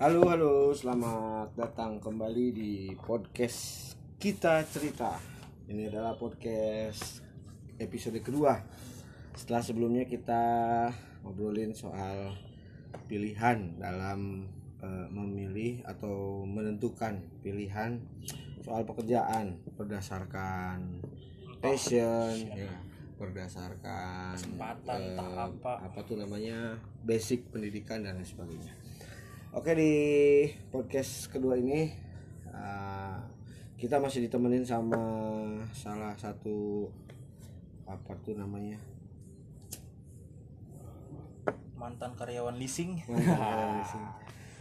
Halo, 0.00 0.24
halo, 0.32 0.72
selamat 0.72 1.60
datang 1.60 2.00
kembali 2.00 2.56
di 2.56 2.72
podcast 2.96 3.92
kita 4.16 4.64
cerita. 4.64 5.20
Ini 5.68 5.92
adalah 5.92 6.16
podcast 6.16 7.20
episode 7.76 8.16
kedua. 8.24 8.64
Setelah 9.36 9.60
sebelumnya 9.60 10.08
kita 10.08 10.40
ngobrolin 11.20 11.76
soal 11.76 12.32
pilihan 13.12 13.76
dalam 13.76 14.48
eh, 14.80 15.06
memilih 15.12 15.84
atau 15.84 16.48
menentukan 16.48 17.20
pilihan 17.44 18.00
soal 18.64 18.88
pekerjaan 18.88 19.60
berdasarkan 19.76 21.04
passion, 21.60 22.48
ya, 22.56 22.72
berdasarkan 23.20 24.32
Kesempatan, 24.32 24.96
eh, 24.96 25.36
apa. 25.44 25.84
apa 25.84 26.00
tuh 26.08 26.16
namanya 26.16 26.80
basic 27.04 27.52
pendidikan 27.52 28.00
dan 28.00 28.16
lain 28.16 28.24
sebagainya. 28.24 28.79
Oke 29.50 29.74
di 29.74 29.94
podcast 30.70 31.26
kedua 31.26 31.58
ini 31.58 31.90
uh, 32.54 33.18
kita 33.74 33.98
masih 33.98 34.22
ditemenin 34.22 34.62
sama 34.62 35.02
salah 35.74 36.14
satu 36.14 36.86
apa 37.82 38.14
tuh 38.22 38.38
namanya 38.38 38.78
mantan 41.74 42.14
karyawan 42.14 42.54
leasing 42.62 43.02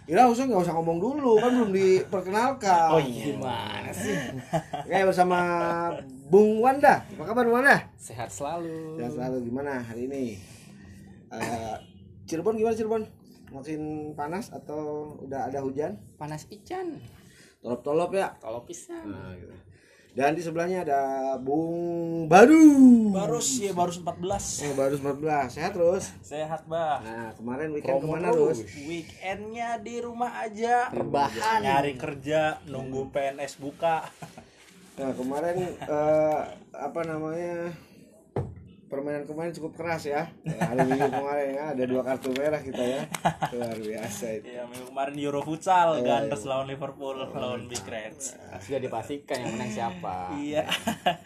Ira 0.09 0.25
usah 0.25 0.49
nggak 0.49 0.57
usah 0.57 0.73
ngomong 0.73 0.97
dulu 0.97 1.37
kan 1.37 1.53
belum 1.53 1.69
diperkenalkan. 1.69 2.89
Oh 2.89 2.97
iya. 2.97 3.37
Gimana 3.37 3.93
sih? 3.93 4.17
Oke 4.89 5.05
bersama 5.05 5.37
Bung 6.33 6.65
Wanda. 6.65 7.05
Apa 7.13 7.29
kabar 7.29 7.45
Bung 7.45 7.61
Wanda? 7.61 7.77
Sehat 7.93 8.33
selalu. 8.33 8.97
Sehat 8.97 9.13
selalu 9.13 9.53
gimana 9.53 9.85
hari 9.85 10.09
ini? 10.09 10.41
Uh, 11.29 11.77
Cirebon 12.25 12.57
gimana 12.57 12.73
Cirebon? 12.73 13.18
Makin 13.49 13.81
panas 14.13 14.49
atau 14.49 14.81
udah 15.19 15.47
ada 15.47 15.59
hujan? 15.59 15.97
Panas 16.15 16.43
pican. 16.43 17.01
Tolop-tolop 17.59 18.13
ya. 18.13 18.37
Kalau 18.37 18.63
pisang. 18.63 19.03
Nah, 19.03 19.33
gitu. 19.33 19.51
Dan 20.09 20.33
di 20.33 20.41
sebelahnya 20.41 20.81
ada 20.81 21.01
Bung 21.37 22.25
Baru. 22.25 23.13
baru 23.13 23.37
sih 23.37 23.69
baru 23.69 23.93
14 23.93 24.65
Oh, 24.65 24.73
baru 24.75 24.95
14. 24.97 25.53
Sehat 25.53 25.71
terus. 25.71 26.05
sehat 26.19 26.65
bah 26.65 26.97
Nah, 26.99 27.29
kemarin 27.31 27.69
weekend 27.71 27.93
Promo 27.95 28.09
ke 28.09 28.15
mana 28.17 28.29
terus. 28.33 28.57
weekendnya 28.75 29.77
di 29.77 29.95
rumah 29.97 30.33
aja 30.39 30.89
Rebahan. 30.89 31.61
nyari 31.61 31.93
kerja 31.95 32.57
nunggu 32.65 33.09
PNS 33.09 33.57
buka 33.57 34.09
Nah, 34.97 35.13
kemarin 35.13 35.55
eh, 35.79 36.39
apa 36.73 37.01
namanya? 37.05 37.71
Permainan 38.89 39.23
kemarin 39.23 39.53
cukup 39.53 39.77
keras 39.77 40.01
ya. 40.03 40.25
Hari 40.41 40.81
Minggu 40.81 41.13
kemarin 41.13 41.47
ya, 41.53 41.63
ada 41.71 41.83
dua 41.85 42.01
kartu 42.01 42.33
merah 42.33 42.57
kita 42.57 42.81
ya. 42.81 43.01
Luar 43.53 43.77
biasa 43.77 44.25
itu. 44.33 44.49
ya 44.49 44.65
minggu 44.65 44.89
kemarin 44.89 45.15
Euro 45.21 45.41
Futsal 45.41 46.01
Iya, 46.01 46.25
Gunners 46.25 46.43
lawan 46.43 46.65
Liverpool 46.65 47.15
lawan 47.29 47.69
Big 47.69 47.85
Reds 47.85 48.33
Sudah 48.59 48.81
dipastikan 48.81 49.37
yang 49.39 49.53
menang 49.53 49.69
siapa. 49.69 50.33
iya 50.35 50.65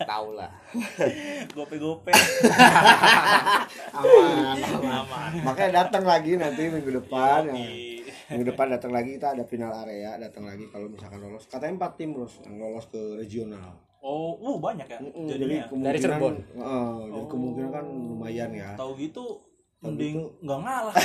Tahu 0.03 0.35
lah. 0.35 0.51
gope-gope 1.49 2.11
Aman, 3.93 4.59
aman. 4.59 4.91
aman 5.07 5.31
Makanya 5.43 5.71
datang 5.85 6.03
lagi 6.03 6.35
nanti 6.35 6.67
minggu 6.67 6.91
depan 6.99 7.47
ya. 7.47 7.55
Minggu 8.31 8.45
depan 8.49 8.67
datang 8.71 8.91
lagi 8.91 9.15
kita 9.15 9.35
ada 9.35 9.43
final 9.45 9.71
area, 9.83 10.15
datang 10.17 10.47
lagi 10.47 10.65
kalau 10.67 10.87
misalkan 10.89 11.21
lolos. 11.21 11.45
Katanya 11.45 11.79
empat 11.79 11.91
tim 11.95 12.11
terus 12.11 12.39
yang 12.43 12.55
lolos 12.57 12.87
ke 12.89 12.99
regional. 13.19 13.77
Oh 14.03 14.35
uh 14.35 14.55
banyak 14.59 14.87
ya 14.87 14.99
Mm-mm, 14.99 15.25
jadinya 15.31 15.63
Dari 15.71 15.97
Cirebon? 15.97 16.35
Heeh, 16.35 16.91
jadi 17.07 17.25
kemungkinan 17.31 17.69
kan 17.71 17.85
lumayan 17.87 18.51
ya. 18.51 18.69
tahu 18.75 18.99
gitu 18.99 19.39
mending 19.83 20.23
nggak 20.39 20.59
ngalah 20.63 20.95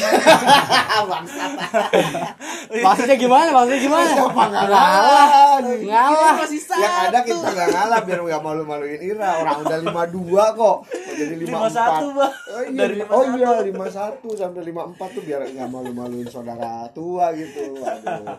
Maksudnya 2.85 3.17
gimana? 3.19 3.49
Maksudnya 3.51 3.81
gimana? 3.81 4.07
Siapa 4.07 4.43
nggak 4.51 4.67
ngalah? 4.71 5.27
Ngalah. 5.67 6.33
masih 6.39 6.61
Yang 6.63 6.95
ada 7.11 7.21
kita 7.25 7.49
nggak 7.49 7.69
ngalah 7.75 7.99
biar 8.05 8.19
nggak 8.23 8.43
malu-maluin 8.45 9.01
Ira. 9.03 9.31
Orang 9.43 9.57
udah 9.65 9.79
52 9.83 10.59
kok. 10.61 10.77
Mau 10.85 11.15
Jadi 11.19 11.35
54. 11.43 11.49
lima 11.49 11.69
satu 11.73 12.07
bah 12.15 12.31
Oh 12.55 12.63
iya, 12.63 12.79
dari 12.79 12.95
oh 13.03 13.25
iya 13.35 13.51
51 13.67 14.39
sampai 14.39 14.63
54 14.71 15.17
tuh 15.17 15.23
biar 15.27 15.41
nggak 15.49 15.69
malu-maluin 15.73 16.29
saudara 16.29 16.87
tua 16.93 17.33
gitu. 17.35 17.83
Waduh. 17.83 18.37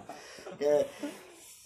Oke. 0.55 0.75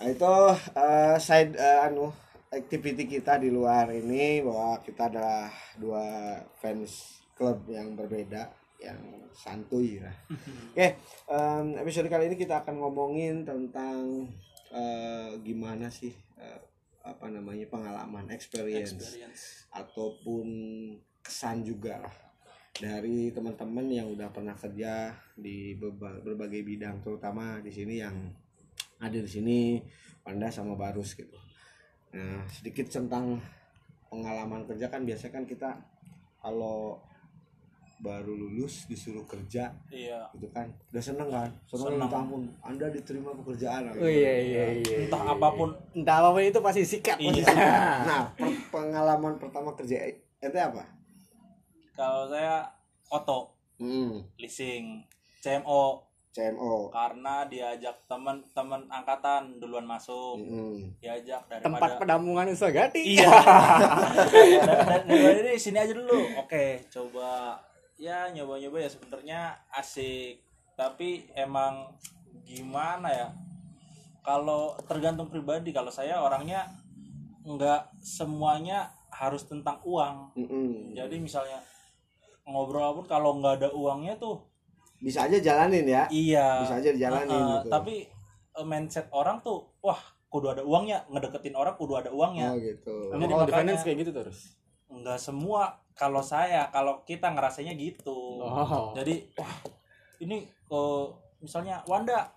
Nah, 0.01 0.07
itu 0.09 0.33
eh, 0.73 1.15
side 1.21 1.53
eh, 1.59 1.85
anu 1.85 2.22
activity 2.53 3.09
kita 3.09 3.41
di 3.41 3.49
luar 3.49 3.89
ini 3.89 4.45
bahwa 4.45 4.77
kita 4.85 5.09
adalah 5.09 5.49
dua 5.75 6.37
fans 6.61 7.25
klub 7.33 7.65
yang 7.65 7.97
berbeda 7.97 8.53
yang 8.77 8.99
santuy 9.33 9.97
lah. 9.97 10.13
Oke, 10.71 10.87
em, 11.27 11.65
episode 11.81 12.07
kali 12.11 12.29
ini 12.29 12.37
kita 12.37 12.61
akan 12.61 12.77
ngomongin 12.77 13.41
tentang 13.41 14.29
eh, 14.69 15.33
gimana 15.41 15.89
sih 15.89 16.13
eh, 16.37 16.59
apa 17.03 17.27
namanya 17.27 17.67
pengalaman 17.67 18.29
experience, 18.31 18.95
experience 18.95 19.67
ataupun 19.73 20.45
kesan 21.23 21.65
juga 21.65 21.99
lah 21.99 22.15
dari 22.73 23.29
teman-teman 23.29 23.85
yang 23.85 24.07
udah 24.09 24.33
pernah 24.33 24.57
kerja 24.57 25.13
di 25.37 25.77
berba- 25.77 26.25
berbagai 26.25 26.65
bidang 26.65 27.05
terutama 27.05 27.61
di 27.61 27.69
sini 27.69 28.01
yang 28.01 28.33
ada 28.97 29.19
di 29.19 29.29
sini 29.29 29.77
Panda 30.23 30.49
sama 30.49 30.73
Barus 30.73 31.13
gitu. 31.13 31.52
Nah, 32.13 32.45
sedikit 32.45 32.85
tentang 32.89 33.41
pengalaman 34.13 34.69
kerja 34.69 34.85
kan 34.93 35.01
biasanya 35.01 35.33
kan 35.41 35.45
kita 35.49 35.69
kalau 36.37 37.01
baru 38.03 38.35
lulus 38.35 38.83
disuruh 38.85 39.23
kerja 39.23 39.71
iya. 39.87 40.27
gitu 40.35 40.51
kan. 40.51 40.67
Udah 40.91 40.99
seneng 41.01 41.29
kan? 41.31 41.49
Seneng, 41.65 41.97
Seneng. 41.97 42.11
ampun. 42.11 42.43
Anda 42.59 42.91
diterima 42.91 43.31
pekerjaan. 43.31 43.95
Oh 43.95 44.05
iya 44.05 44.33
iya 44.43 44.63
iya. 44.83 45.07
entah 45.07 45.23
apa 45.23 45.47
pun. 45.55 45.71
Entah 45.95 46.19
apa 46.19 46.35
pun 46.35 46.43
itu 46.43 46.59
pasti 46.59 46.83
sikat. 46.83 47.17
Iya. 47.17 47.47
nah 48.09 48.21
per- 48.35 48.63
pengalaman 48.69 49.39
pertama 49.39 49.71
kerja 49.73 50.11
ente 50.43 50.59
apa? 50.59 50.83
Kalau 51.95 52.27
saya 52.27 52.67
oto. 53.07 53.55
Hmm, 53.79 54.21
leasing 54.37 55.01
CMO 55.41 56.12
CMO 56.33 56.89
karena 56.89 57.45
diajak 57.45 58.09
teman-teman 58.09 58.89
angkatan 58.89 59.61
duluan 59.61 59.85
masuk. 59.85 60.41
Hmm. 60.41 60.89
diajak 60.97 61.45
Tempat 61.61 61.61
daripada 61.61 62.01
penampungan 62.01 62.49
Usagati. 62.49 63.01
iya. 63.05 63.29
Dar- 64.65 65.05
daripada 65.05 65.39
ini 65.45 65.53
sini 65.61 65.77
aja 65.77 65.93
dulu. 65.93 66.17
Oke 66.41 66.89
coba. 66.89 67.61
Ya 68.01 68.33
nyoba-nyoba 68.33 68.81
ya 68.81 68.89
sebenarnya. 68.89 69.61
Asik. 69.69 70.41
Tapi 70.73 71.29
emang 71.37 71.93
gimana 72.41 73.13
ya? 73.13 73.27
Kalau 74.25 74.73
tergantung 74.89 75.29
pribadi. 75.29 75.69
Kalau 75.69 75.93
saya 75.93 76.17
orangnya 76.17 76.65
nggak 77.45 78.01
semuanya 78.01 78.89
harus 79.13 79.45
tentang 79.45 79.77
uang. 79.85 80.33
Mm-mm. 80.33 80.97
jadi 80.97 81.13
misalnya 81.21 81.61
ngobrol 82.43 82.97
pun 82.97 83.05
kalau 83.05 83.37
nggak 83.37 83.61
ada 83.61 83.69
uangnya 83.71 84.17
tuh 84.17 84.41
bisa 85.03 85.27
aja 85.27 85.37
jalanin 85.43 85.83
ya. 85.83 86.03
Iya. 86.07 86.63
Bisa 86.63 86.79
aja 86.79 86.89
dijalanin 86.95 87.27
Heeh, 87.27 87.51
gitu. 87.59 87.67
tapi 87.67 87.95
eh, 88.55 88.65
mindset 88.65 89.11
orang 89.11 89.43
tuh 89.43 89.67
wah 89.83 89.99
kudu 90.31 90.55
ada 90.55 90.63
uangnya. 90.63 91.03
Ngedeketin 91.11 91.59
orang 91.59 91.75
kudu 91.75 91.99
ada 91.99 92.09
uangnya. 92.09 92.55
Oh 92.55 92.57
gitu. 92.57 93.11
Jadi 93.11 93.23
kalau 93.27 93.43
di 93.43 93.51
makanya- 93.51 93.59
finance 93.59 93.83
kayak 93.83 93.97
gitu 94.07 94.11
terus. 94.15 94.39
nggak 94.87 95.19
semua. 95.19 95.83
Kalau 95.93 96.23
saya 96.23 96.71
kalau 96.71 97.03
kita 97.03 97.29
ngerasanya 97.35 97.75
gitu. 97.75 98.41
Oh. 98.41 98.95
jadi 98.97 99.27
wah 99.37 99.53
ini 100.23 100.47
ke 100.47 100.81
misalnya 101.43 101.83
Wanda 101.85 102.31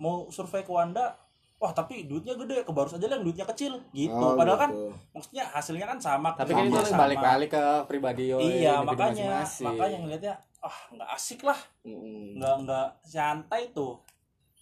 mau 0.00 0.26
survei 0.32 0.64
ke 0.64 0.72
Wanda 0.72 1.14
wah 1.60 1.70
tapi 1.70 2.04
duitnya 2.04 2.34
gede 2.34 2.66
ke 2.66 2.72
Barus 2.74 2.98
aja 2.98 3.06
lah 3.06 3.20
yang 3.20 3.26
duitnya 3.26 3.46
kecil. 3.46 3.78
Gitu. 3.92 4.10
Oh, 4.10 4.34
padahal 4.34 4.58
kan 4.58 4.70
gitu. 4.72 4.90
maksudnya 5.12 5.44
hasilnya 5.52 5.86
kan 5.86 5.98
sama. 6.00 6.32
Tapi 6.34 6.50
kan 6.56 6.66
itu 6.66 6.94
balik-balik 6.94 7.50
ke 7.52 7.64
pribadi 7.90 8.32
oh, 8.32 8.40
iya 8.40 8.80
makanya. 8.80 9.44
makanya 9.44 9.98
ngelihatnya 10.00 10.34
ah 10.64 10.78
nggak 10.96 11.10
asik 11.12 11.44
lah. 11.44 11.60
Nggak 11.84 12.54
nggak 12.64 12.88
santai 13.04 13.68
tuh. 13.76 14.00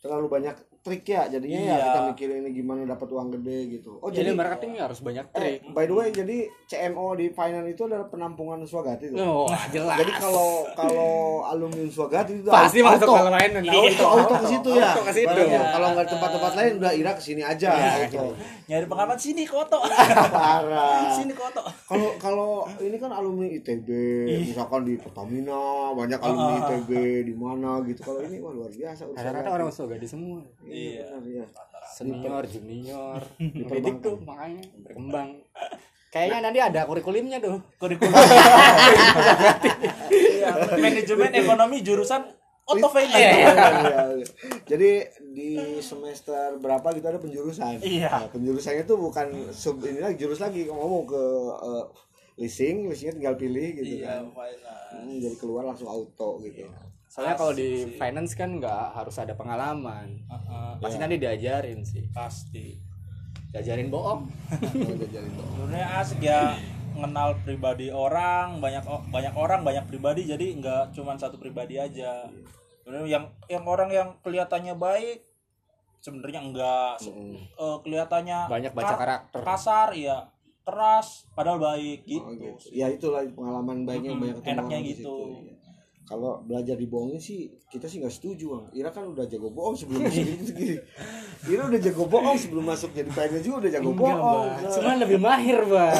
Terlalu 0.03 0.27
banyak 0.27 0.57
trik 0.83 1.07
ya 1.07 1.23
jadinya 1.27 1.57
ya 1.57 1.67
Iya. 1.73 1.85
kita 1.85 2.01
mikirin 2.09 2.37
ini 2.41 2.51
gimana 2.53 2.83
dapat 2.85 3.07
uang 3.07 3.29
gede 3.33 3.59
gitu 3.73 3.97
oh 3.97 4.09
Jadi 4.09 4.19
jadi 4.25 4.31
marketing 4.35 4.71
harus 4.77 4.99
banyak 4.99 5.25
eh, 5.25 5.33
trik. 5.33 5.59
by 5.71 5.85
the 5.85 5.95
way 5.95 6.09
jadi 6.11 6.39
CMO 6.67 7.15
di 7.15 7.31
finance 7.31 7.69
itu 7.69 7.83
adalah 7.85 8.05
penampungan 8.05 8.59
Swagati 8.63 9.09
tuh 9.09 9.17
Oh, 9.17 9.47
jelas. 9.71 9.95
jadi 9.97 10.13
kalau 10.13 10.67
kalau 10.73 11.13
alumni 11.45 11.87
Swagati 11.87 12.35
itu 12.37 12.51
pasti 12.51 12.79
auto. 12.81 12.91
masuk 12.91 13.07
kalau 13.09 13.31
lain 13.31 13.51
Iya. 13.63 13.73
itu 13.89 14.03
auto 14.05 14.35
ke 14.35 14.47
situ 14.49 14.71
ya 14.73 14.91
Auto 14.91 15.03
ke 15.03 15.13
situ. 15.13 15.31
Baru, 15.33 15.47
Iya. 15.47 15.63
kalau 15.71 15.87
nggak 15.93 16.07
tempat-tempat 16.09 16.53
lain 16.53 16.73
udah 16.77 16.93
Ira 16.93 17.13
ke 17.13 17.23
sini 17.23 17.43
aja 17.43 17.71
Iya, 17.73 17.93
gitu. 18.09 18.29
nyari 18.67 18.85
pengalaman 18.85 19.17
sini 19.17 19.43
koto 19.45 19.79
parah 20.35 21.13
sini 21.13 21.33
koto 21.33 21.63
kalau 21.85 22.11
kalau 22.19 22.51
ini 22.79 22.97
kan 22.97 23.11
alumni 23.11 23.47
ITB 23.47 23.87
misalkan 24.45 24.83
di 24.83 24.95
Pertamina 24.97 25.63
banyak 25.93 26.19
alumni 26.19 26.51
Ah. 26.55 26.61
ITB 26.69 26.91
di 27.23 27.35
mana 27.35 27.79
gitu 27.83 28.03
kalau 28.03 28.21
ini 28.21 28.39
wah 28.39 28.51
luar 28.51 28.69
biasa 28.69 29.03
Rata-rata 29.09 29.51
orang 29.53 29.67
Usagati 29.69 30.07
semua. 30.09 30.43
Iya, 30.73 30.89
Iya. 30.89 31.05
benar, 31.07 31.23
iya. 31.29 31.45
Senior, 31.93 32.43
junior, 32.49 33.21
dididik 33.57 33.97
tuh 34.01 34.17
makanya 34.25 34.65
berkembang. 34.81 35.29
Kayaknya 36.09 36.39
nanti 36.41 36.59
ada 36.61 36.81
kurikulumnya 36.85 37.39
tuh. 37.41 37.57
kurikulum 37.77 38.13
iya, 40.13 40.49
manajemen 40.77 41.33
ekonomi 41.33 41.81
jurusan 41.81 42.23
finance 42.63 43.13
Iya, 43.13 43.31
iya, 43.37 43.53
iya. 43.53 44.03
Jadi 44.71 44.91
di 45.35 45.49
semester 45.83 46.57
berapa 46.57 46.95
gitu 46.95 47.05
ada 47.05 47.21
penjurusan. 47.21 47.81
Iya. 47.83 48.09
Nah, 48.09 48.29
penjurusannya 48.33 48.85
tuh 48.85 48.97
bukan 48.97 49.53
sub 49.53 49.83
ini 49.85 50.01
lagi 50.01 50.17
jurus 50.17 50.41
lagi. 50.41 50.65
Kamu 50.65 50.81
mau 50.81 51.05
ke 51.05 51.23
eh, 51.59 51.85
leasing, 52.39 52.89
leasingnya 52.89 53.15
tinggal 53.19 53.37
pilih 53.37 53.67
gitu 53.77 54.01
iya 54.01 54.25
kan. 54.25 54.33
Hmm, 54.95 55.19
jadi 55.21 55.37
keluar 55.37 55.69
langsung 55.69 55.89
auto 55.91 56.41
gitu. 56.41 56.65
Soalnya 57.13 57.37
kalau 57.37 57.53
di 57.53 57.71
finance 57.93 58.33
kan 58.33 58.57
nggak 58.57 58.85
harus 58.95 59.17
ada 59.17 59.33
pengalaman. 59.33 60.17
Heeh, 60.25 60.71
Pasti 60.81 60.97
nanti 60.97 61.17
diajarin 61.19 61.81
sih. 61.83 62.09
pasti 62.11 62.81
Diajarin 63.53 63.93
bohong. 63.93 64.33
Sebenarnya 64.49 65.89
asik 66.01 66.25
ya 66.25 66.57
mengenal 66.93 67.37
pribadi 67.39 67.89
orang 67.89 68.57
banyak 68.59 68.81
banyak 69.07 69.35
orang 69.35 69.61
banyak 69.61 69.85
pribadi 69.87 70.25
jadi 70.25 70.47
nggak 70.55 70.85
cuman 70.93 71.17
satu 71.17 71.37
pribadi 71.37 71.77
aja 71.77 72.29
sebenarnya 72.79 73.09
yang 73.11 73.25
yang 73.47 73.65
orang 73.65 73.89
yang 73.89 74.09
kelihatannya 74.21 74.73
baik 74.75 75.25
sebenarnya 75.99 76.41
enggak 76.43 76.93
Mm. 77.03 77.33
eh, 77.51 77.77
kelihatannya 77.79 78.39
Banyak 78.47 78.73
baca 78.73 78.89
ka- 78.91 78.99
karakter. 78.99 79.41
kasar 79.43 79.89
ya 79.95 80.29
keras 80.63 81.25
padahal 81.33 81.57
baik 81.59 82.05
gitu, 82.05 82.23
Oh, 82.23 82.33
gitu. 82.35 82.69
Ya 82.71 82.87
itulah 82.87 83.25
pengalaman 83.27 83.83
baiknya 83.83 84.13
banyak 84.15 84.37
ketemu 84.39 84.53
enaknya 84.53 84.69
orang 84.71 84.83
di 84.83 84.91
gitu. 84.91 85.01
situ, 85.03 85.17
iya. 85.43 85.55
Kalau 86.03 86.43
belajar 86.43 86.75
dibohongin 86.75 87.23
sih 87.23 87.47
kita 87.71 87.87
sih 87.87 88.03
nggak 88.03 88.11
setuju 88.11 88.59
bang. 88.59 88.65
Ira 88.75 88.91
kan 88.91 89.07
udah 89.07 89.23
jago 89.25 89.49
bohong 89.49 89.79
sebelum 89.79 90.03
masuk 90.11 90.25
gitu 90.27 90.53
gini. 90.53 90.77
Ira 91.47 91.63
udah 91.71 91.81
jago 91.81 92.05
bohong 92.11 92.37
sebelum 92.37 92.65
masuk 92.67 92.91
jadi 92.91 93.07
PNS 93.09 93.43
juga 93.47 93.57
udah 93.63 93.71
jago 93.71 93.91
Enggak, 93.95 94.03
bohong. 94.03 94.49
Bang. 94.51 94.73
Cuman 94.75 94.97
lebih 94.99 95.19
mahir, 95.23 95.59
Bang. 95.63 95.95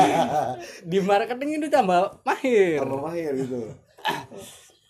di 0.90 0.98
marketing 1.04 1.50
itu 1.60 1.66
tambah 1.68 2.00
mahir. 2.24 2.80
Tambah 2.80 3.00
mahir 3.04 3.32
gitu. 3.36 3.60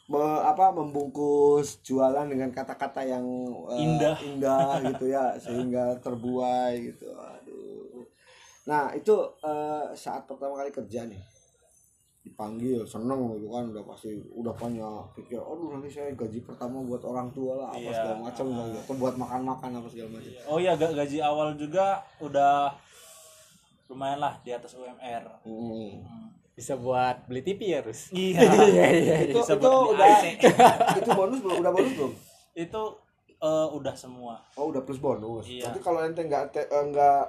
Me- 0.08 0.40
apa 0.40 0.72
membungkus 0.72 1.84
jualan 1.84 2.24
dengan 2.24 2.48
kata-kata 2.48 3.04
yang 3.04 3.26
eh, 3.68 3.82
Indah. 3.84 4.16
indah 4.24 4.80
gitu 4.94 5.04
ya 5.12 5.34
sehingga 5.36 5.98
terbuai 6.00 6.94
gitu. 6.94 7.10
Aduh. 7.12 8.06
Nah, 8.64 8.94
itu 8.94 9.12
eh, 9.42 9.84
saat 9.92 10.24
pertama 10.24 10.56
kali 10.56 10.70
kerja 10.70 11.04
nih 11.04 11.20
dipanggil 12.28 12.84
seneng 12.84 13.34
gitu 13.34 13.48
kan 13.48 13.64
udah 13.66 13.82
pasti 13.82 14.08
udah 14.30 14.52
banyak 14.52 14.84
pikir 15.14 15.36
aduh 15.36 15.72
nanti 15.72 15.88
saya 15.88 16.12
gaji 16.12 16.38
pertama 16.40 16.78
buat 16.80 17.00
orang 17.02 17.28
tua 17.30 17.56
lah 17.56 17.68
apa 17.70 17.80
Iya. 17.80 17.92
segala 17.94 18.16
macam 18.22 18.46
lah 18.50 18.64
gitu. 18.66 18.78
atau 18.78 18.94
buat 18.96 19.14
makan-makan 19.16 19.70
apa 19.74 19.88
segala 19.88 20.08
macam 20.12 20.30
oh 20.44 20.58
iya 20.58 20.72
ga- 20.74 20.94
gaji 20.94 21.18
awal 21.18 21.48
juga 21.54 21.86
udah 22.18 22.70
lumayan 23.88 24.18
lah 24.18 24.36
di 24.38 24.50
atas 24.50 24.74
UMR 24.74 25.24
Hmm. 25.40 25.96
Hmm. 25.98 26.28
Bisa 26.52 26.74
buat 26.74 27.22
beli 27.24 27.40
TV 27.40 27.70
ya, 27.70 27.80
Rus. 27.80 28.10
iya 28.12 28.42
itu 29.24 29.30
Bisa 29.32 29.54
itu 29.54 29.62
buat 29.62 29.94
udah 29.94 30.06
AC. 30.12 30.24
itu 30.98 31.10
bonus 31.10 31.38
belum 31.38 31.56
udah 31.58 31.72
bonus 31.72 31.92
belum 31.94 32.12
itu 32.52 32.82
eh, 33.38 33.68
udah 33.72 33.94
semua 33.94 34.34
Oh 34.52 34.68
udah 34.68 34.82
plus 34.82 34.98
bonus. 34.98 35.46
Iya. 35.46 35.70
Tapi 35.70 35.78
kalau 35.78 36.02
ente 36.02 36.20
nggak 36.20 36.50
eh, 36.52 36.84
nggak 36.84 37.22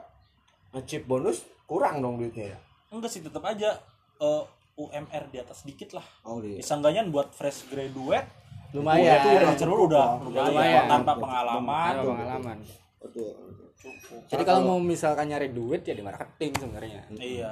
ngechip 0.72 1.06
bonus 1.06 1.46
kurang 1.64 1.98
dong 2.00 2.18
duitnya 2.18 2.52
ya. 2.52 2.60
enggak 2.90 3.08
sih 3.08 3.22
tetap 3.22 3.42
aja 3.44 3.78
eh, 4.18 4.42
UMR 4.80 5.24
di 5.28 5.38
atas 5.38 5.62
dikit 5.62 5.92
lah 5.92 6.06
Oh 6.24 6.40
iya. 6.40 6.64
Seenggaknya 6.64 7.04
buat 7.06 7.30
fresh 7.30 7.68
graduate 7.68 8.26
Lumayan. 8.72 9.18
itu 9.18 9.28
udah 9.36 9.54
cerul 9.54 9.80
udah 9.86 10.08
Udah 10.22 10.46
lumayan, 10.46 10.50
lumayan. 10.50 10.84
tanpa 10.88 11.14
pengalaman 11.16 11.92
Ada 11.92 12.02
pengalaman. 12.02 12.58
Betul. 13.00 13.32
cukup 13.76 14.22
Jadi 14.28 14.44
kalau 14.44 14.62
mau 14.66 14.80
misalkan 14.80 15.26
nyari 15.28 15.50
duit 15.50 15.82
ya 15.82 15.92
di 15.92 16.02
marketing 16.02 16.52
sebenarnya. 16.54 17.02
iya 17.16 17.52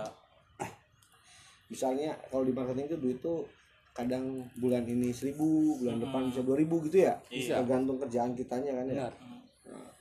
Misalnya 1.67 2.15
kalau 2.27 2.43
di 2.43 2.53
marketing 2.53 2.85
itu 2.87 2.97
duit 2.97 3.19
tuh 3.19 3.43
kadang 3.91 4.23
bulan 4.55 4.85
ini 4.85 5.09
seribu, 5.09 5.75
bulan 5.77 5.97
depan 5.99 6.29
bisa 6.29 6.41
dua 6.41 6.55
ribu 6.55 6.79
gitu 6.85 7.03
ya. 7.03 7.19
Iya. 7.27 7.59
Tergantung 7.59 7.97
kerjaan 7.97 8.31
kitanya 8.31 8.71
kan 8.73 8.85
ya. 8.85 8.95
Benar. 8.95 9.13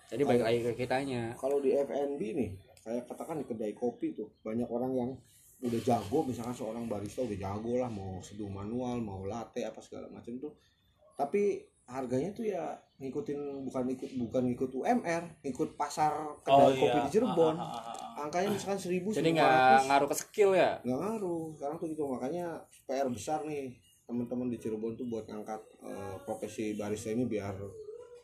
Jadi 0.07 0.23
balik 0.23 0.45
lagi 0.45 0.59
ke 0.63 0.73
kitanya. 0.77 1.23
Kalau 1.35 1.59
di 1.59 1.75
F&B 1.75 2.21
nih, 2.21 2.51
saya 2.77 3.03
katakan 3.03 3.43
di 3.43 3.47
kedai 3.49 3.75
kopi 3.75 4.15
tuh 4.15 4.31
banyak 4.41 4.69
orang 4.69 4.93
yang 4.95 5.11
udah 5.57 5.81
jago 5.81 6.19
misalkan 6.29 6.53
seorang 6.53 6.85
barista 6.85 7.25
udah 7.25 7.39
jago 7.41 7.81
lah 7.81 7.89
mau 7.89 8.21
seduh 8.21 8.49
manual 8.49 9.01
mau 9.01 9.25
latte 9.25 9.65
apa 9.65 9.81
segala 9.81 10.13
macam 10.13 10.37
tuh. 10.37 10.53
Tapi 11.17 11.65
harganya 11.87 12.35
tuh 12.35 12.45
ya 12.51 12.77
ngikutin 12.99 13.63
bukan 13.63 13.85
ikut 13.95 14.11
bukan 14.19 14.43
ngikut 14.51 14.71
UMR 14.75 15.23
ngikut 15.47 15.79
pasar 15.79 16.13
kedai 16.45 16.77
kopi 16.77 16.99
di 17.09 17.11
Cirebon. 17.17 17.57
Ah, 17.57 17.63
ah, 17.63 17.83
ah, 17.89 18.25
angkanya 18.27 18.53
misalkan 18.53 18.81
seribu 18.81 19.15
Jadi 19.15 19.37
nggak 19.37 19.87
ngaruh 19.89 20.09
ke 20.11 20.17
skill 20.17 20.51
ya. 20.53 20.77
nggak 20.85 20.99
ngaruh 20.99 21.55
sekarang 21.57 21.77
tuh 21.81 21.89
gitu. 21.89 22.03
Makanya 22.05 22.47
PR 22.85 23.09
besar 23.09 23.47
nih 23.49 23.73
teman-teman 24.07 24.53
di 24.53 24.59
Cirebon 24.61 24.93
tuh 24.95 25.09
buat 25.09 25.25
ngangkat 25.25 25.61
eh, 25.83 26.17
profesi 26.23 26.77
barista 26.77 27.11
ini 27.11 27.25
biar 27.25 27.57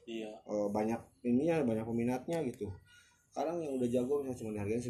iya. 0.07 0.31
eh, 0.37 0.69
banyak 0.69 1.27
ininya 1.27 1.65
banyak 1.67 1.87
peminatnya 1.87 2.39
gitu 2.47 2.71
sekarang 3.33 3.65
yang 3.65 3.81
udah 3.81 3.89
jago 3.89 4.21
misalnya 4.21 4.37
cuma 4.45 4.51
harganya 4.61 4.85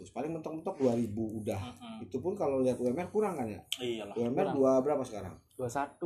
1500 0.00 0.16
paling 0.16 0.30
mentok-mentok 0.32 0.76
2000 0.80 1.12
udah. 1.12 1.60
Mm-mm. 1.60 1.96
itu 2.08 2.16
pun 2.24 2.32
kalau 2.32 2.64
lihat 2.64 2.80
UMR 2.80 3.12
kurang 3.12 3.36
kan 3.36 3.44
ya? 3.44 3.60
Iyalah 3.84 4.16
UMR 4.16 4.48
dua 4.56 4.80
berapa 4.80 5.04
sekarang? 5.04 5.36
21. 5.60 6.00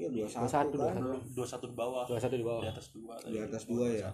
iya 0.00 0.08
dua 0.08 0.24
21 0.24 0.48
satu 0.48 0.76
kan. 0.80 0.94
dua 1.36 1.44
satu. 1.44 1.64
Di 1.68 1.76
bawah. 1.76 2.04
21 2.08 2.32
di 2.32 2.46
bawah. 2.48 2.62
di 2.64 2.68
atas 2.72 2.86
dua 2.96 3.14
di 3.28 3.38
atas 3.44 3.62
dua 3.68 3.86
ya. 3.92 4.10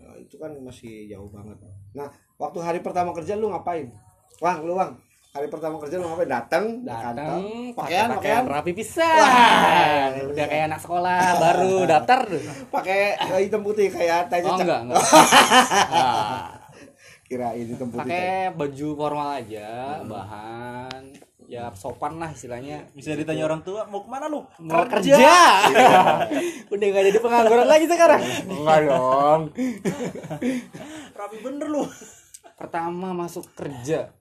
Nah, 0.00 0.16
itu 0.16 0.40
kan 0.40 0.56
masih 0.64 1.04
jauh 1.12 1.28
banget. 1.28 1.60
Nah 1.92 2.08
waktu 2.40 2.58
hari 2.64 2.80
pertama 2.80 3.12
kerja 3.12 3.36
lu 3.36 3.52
ngapain? 3.52 3.92
Wang 4.40 4.64
lu 4.64 4.72
Wang 4.72 4.96
hari 5.38 5.46
pertama 5.46 5.78
kerja 5.78 6.02
lu 6.02 6.10
ngapain 6.10 6.26
datang 6.26 6.64
Datang 6.82 7.70
pakaian 7.78 8.10
pakaian 8.10 8.42
rapi 8.42 8.74
pisan. 8.74 10.34
Udah 10.34 10.46
kayak 10.50 10.64
anak 10.66 10.80
sekolah 10.82 11.20
baru 11.38 11.74
daftar 11.94 12.18
tuh. 12.26 12.42
pakai 12.74 13.14
eh, 13.14 13.40
hitam 13.46 13.62
putih 13.62 13.86
kayak 13.86 14.26
tanya 14.26 14.50
Oh 14.50 14.58
enggak, 14.58 14.80
enggak. 14.82 14.98
Ah, 15.94 16.58
kirain 17.30 17.70
hitam 17.70 17.86
putih 17.94 18.10
pakai 18.10 18.50
baju 18.50 18.88
formal 18.98 19.28
aja, 19.38 20.02
bahan 20.02 21.14
ya 21.48 21.72
sopan 21.72 22.20
lah 22.20 22.28
istilahnya. 22.34 22.84
bisa 22.92 23.14
ditanya 23.16 23.48
orang 23.48 23.64
tua 23.64 23.88
mau 23.88 24.04
ke 24.04 24.10
mana 24.10 24.26
lu 24.28 24.42
Mau 24.58 24.84
kerja. 24.90 25.16
Udah 26.74 26.86
nggak 26.92 27.04
jadi 27.14 27.18
pengangguran 27.22 27.68
lagi 27.70 27.86
sekarang. 27.86 28.20
Enggak 28.42 28.78
dong. 28.90 29.42
rapi 31.14 31.36
bener 31.40 31.66
lu 31.70 31.86
Pertama 32.58 33.14
masuk 33.14 33.46
kerja. 33.54 34.17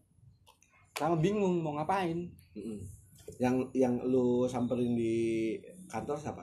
Pertama 0.97 1.13
bingung 1.21 1.61
mau 1.61 1.77
ngapain. 1.77 2.25
Yang 3.37 3.69
yang 3.77 4.01
lu 4.01 4.49
samperin 4.49 4.97
di 4.97 5.53
kantor 5.85 6.17
siapa 6.17 6.41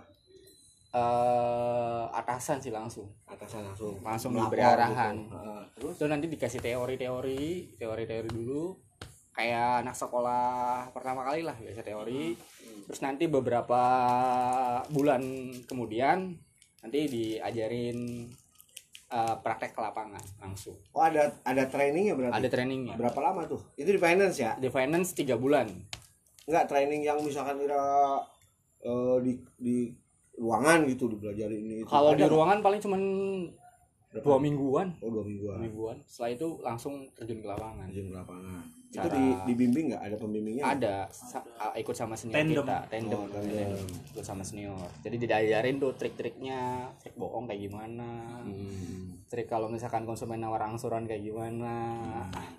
Eh 0.94 2.04
atasan 2.14 2.62
sih 2.62 2.70
langsung. 2.70 3.10
atasan 3.26 3.67
langsung 3.67 3.98
Langsung 3.98 4.31
Melapor 4.31 4.55
diberi 4.55 4.62
arahan. 4.62 5.17
gitu. 5.19 5.34
Heeh. 5.34 5.62
terus 5.98 6.06
nanti 6.06 6.31
dikasih 6.31 6.62
teori-teori, 6.62 7.74
teori-teori 7.74 8.31
dulu. 8.31 8.79
Kayak 9.34 9.82
anak 9.82 9.98
sekolah 9.98 10.86
pertama 10.94 11.26
kali 11.26 11.43
lah 11.43 11.58
biasa 11.58 11.82
teori. 11.82 12.38
Terus 12.86 13.00
nanti 13.02 13.26
beberapa 13.26 13.82
bulan 14.94 15.50
kemudian 15.67 16.38
nanti 16.79 17.10
diajarin 17.10 18.31
eh, 19.14 19.34
praktek 19.38 19.70
ke 19.70 19.80
lapangan 19.80 20.18
langsung. 20.36 20.74
oh 20.90 21.00
ada 21.00 21.30
ada 21.42 21.62
trainingnya 21.64 22.18
berarti 22.18 22.34
Ada 22.34 22.48
trainingnya. 22.50 22.94
berapa 22.98 23.20
lama 23.22 23.46
tuh 23.46 23.62
itu 23.74 23.86
di 23.86 24.00
finance 24.00 24.36
ya 24.36 24.58
Di 24.58 24.66
finance 24.68 25.14
3 25.14 25.38
bulan. 25.38 25.70
Enggak 26.44 26.66
training 26.66 27.00
yang 27.00 27.22
misalkan 27.22 27.56
kira 27.56 28.18
eh, 28.82 29.16
di 29.22 29.32
di 29.56 29.76
ruangan 30.34 30.82
gitu 30.84 31.06
dipelajari 31.08 31.56
ini. 31.56 31.74
Kalau 31.86 32.10
di 32.12 32.26
ruangan 32.26 32.58
paling 32.58 32.82
cuman 32.82 33.02
Berapa? 34.14 34.24
dua 34.24 34.38
mingguan. 34.38 34.88
oh 34.96 35.10
dua 35.10 35.24
mingguan 35.24 35.50
Dua 35.50 35.60
mingguan. 35.60 35.96
Setelah 36.04 36.30
itu 36.32 36.46
langsung 36.60 36.94
terjun 37.12 37.38
ke 37.38 37.48
lapangan. 37.48 37.86
Terjun 37.88 38.06
ke 38.08 38.16
lapangan 38.16 38.62
itu 38.94 39.02
Cara- 39.02 39.10
di 39.10 39.24
dibimbing 39.44 39.90
nggak 39.90 40.02
ada 40.04 40.14
pembimbingnya 40.14 40.62
Ada 40.64 40.94
sa- 41.10 41.42
ah, 41.58 41.74
ikut 41.74 41.90
sama 41.92 42.14
senior 42.14 42.38
Tandem. 42.38 42.62
kita, 42.62 42.78
tandem, 42.86 43.18
Oh, 43.18 43.26
tandem. 43.26 43.74
ikut 44.06 44.22
sama 44.22 44.46
senior. 44.46 44.86
Jadi 45.02 45.16
diajarin 45.18 45.76
tuh 45.76 45.98
trik-triknya, 45.98 46.60
trik 46.96 47.18
bohong 47.18 47.50
kayak 47.50 47.58
gimana, 47.60 48.38
Hmm. 48.38 49.18
trik 49.26 49.50
kalau 49.50 49.66
misalkan 49.66 50.06
konsumen 50.06 50.38
nawar 50.38 50.62
angsuran 50.64 51.10
kayak 51.10 51.26
gimana. 51.26 51.74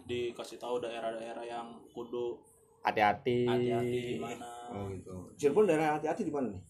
dikasih 0.04 0.60
tahu 0.60 0.78
daerah-daerah 0.78 1.42
yang 1.42 1.66
kudu 1.90 2.36
Hati-hati. 2.84 3.48
hati-hati 3.48 4.00
gimana 4.14 4.46
oh 4.70 4.86
gitu 4.92 5.16
Cirebon 5.34 5.66
daerah 5.66 5.98
hati-hati 5.98 6.22
di 6.22 6.30
mana 6.30 6.52
nih 6.52 6.62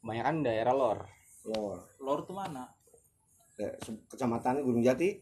Kebanyakan 0.00 0.42
daerah 0.42 0.74
lor. 0.74 0.98
Lor 1.46 1.78
lor 2.00 2.18
tuh 2.20 2.34
mana 2.34 2.66
Eh, 3.54 3.70
kecamatannya 4.10 4.66
Gunung 4.66 4.82
Jati 4.82 5.14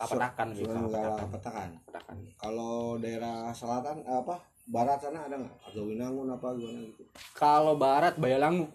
Kapetakan 0.00 0.56
gitu. 0.56 0.72
Kapetakan. 0.72 1.28
Petakan 1.28 1.68
Kapetakan. 1.84 2.16
kalau 2.40 2.96
daerah 2.96 3.52
selatan 3.52 4.00
eh, 4.02 4.18
apa 4.24 4.40
barat 4.72 4.98
sana 4.98 5.28
ada 5.28 5.36
nggak 5.36 5.56
atau 5.68 5.84
Winangun 5.84 6.32
apa 6.32 6.48
gimana 6.56 6.80
gitu 6.88 7.02
Kalau 7.36 7.76
barat 7.76 8.16
Bayalangu. 8.16 8.72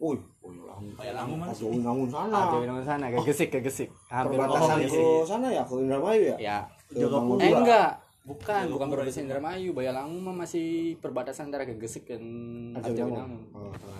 Woi, 0.00 0.16
Bayalangun. 0.40 0.92
Bayalangun 0.96 1.36
mana 1.40 1.52
sih? 1.52 1.64
Atau 1.64 1.72
Winangun 1.72 2.08
sana. 2.12 2.36
Ah, 2.36 2.56
Winangun 2.56 2.84
sana, 2.84 3.04
ke 3.08 3.20
gesik, 3.24 3.48
ke 3.52 3.60
gesik. 3.64 3.88
Hampir 4.08 4.36
Perbatasan 4.36 4.76
oh, 4.76 4.88
ke 4.88 5.28
sana 5.28 5.46
ya, 5.52 5.62
ke 5.64 5.74
Indramayu 5.76 6.22
ya? 6.24 6.36
Ya. 6.40 6.58
Eh 6.96 7.52
enggak, 7.52 8.00
bukan, 8.24 8.64
bukan 8.72 8.86
Jagapura 8.88 9.04
perbatasan 9.04 9.24
Indramayu. 9.28 9.70
Bayalangu 9.76 10.16
mah 10.20 10.36
masih 10.44 10.96
perbatasan 11.04 11.52
antara 11.52 11.68
Gegesik 11.68 12.08
dan 12.08 12.24
Arjuna. 12.80 13.28
Oh, 13.52 13.72
ya. 13.72 13.99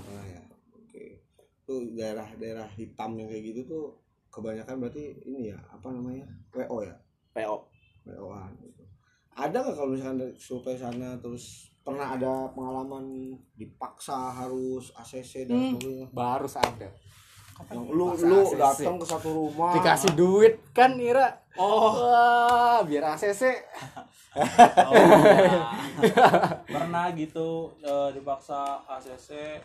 Tuh 1.70 1.94
daerah-daerah 1.94 2.66
hitam 2.74 3.14
yang 3.14 3.30
kayak 3.30 3.54
gitu 3.54 3.60
tuh 3.64 3.84
kebanyakan 4.28 4.82
berarti 4.82 5.14
ini 5.22 5.54
ya 5.54 5.58
apa 5.70 5.86
namanya 5.90 6.26
WO 6.50 6.82
ya? 6.82 6.94
PO 7.30 7.56
WO-an 8.04 8.50
gitu. 8.58 8.82
ada 9.30 9.56
nggak 9.62 9.76
kalau 9.78 9.90
misalkan 9.94 10.18
dari 10.18 10.34
survei 10.34 10.74
sana 10.74 11.14
terus 11.22 11.70
pernah 11.80 12.18
ada 12.18 12.50
pengalaman 12.50 13.32
dipaksa 13.54 14.34
harus 14.34 14.90
ACC 14.92 15.46
dan 15.46 15.54
Hmm. 15.56 15.70
sebagainya? 15.78 16.06
Baru 16.10 16.46
ada 17.60 17.74
yang 17.76 17.84
lu 17.92 18.06
lu 18.16 18.40
datang 18.56 18.96
ke 18.96 19.04
satu 19.04 19.28
rumah. 19.36 19.76
Dikasih 19.76 20.16
duit 20.16 20.54
kan 20.72 20.96
Ira? 20.96 21.28
Oh. 21.60 21.92
Wah 21.92 22.80
biar 22.82 23.14
ACC 23.14 23.42
Oh, 24.30 24.94
iya. 24.94 25.66
pernah 26.74 27.10
gitu 27.12 27.74
eh, 27.82 28.08
dipaksa 28.14 28.78
ACC 28.86 29.58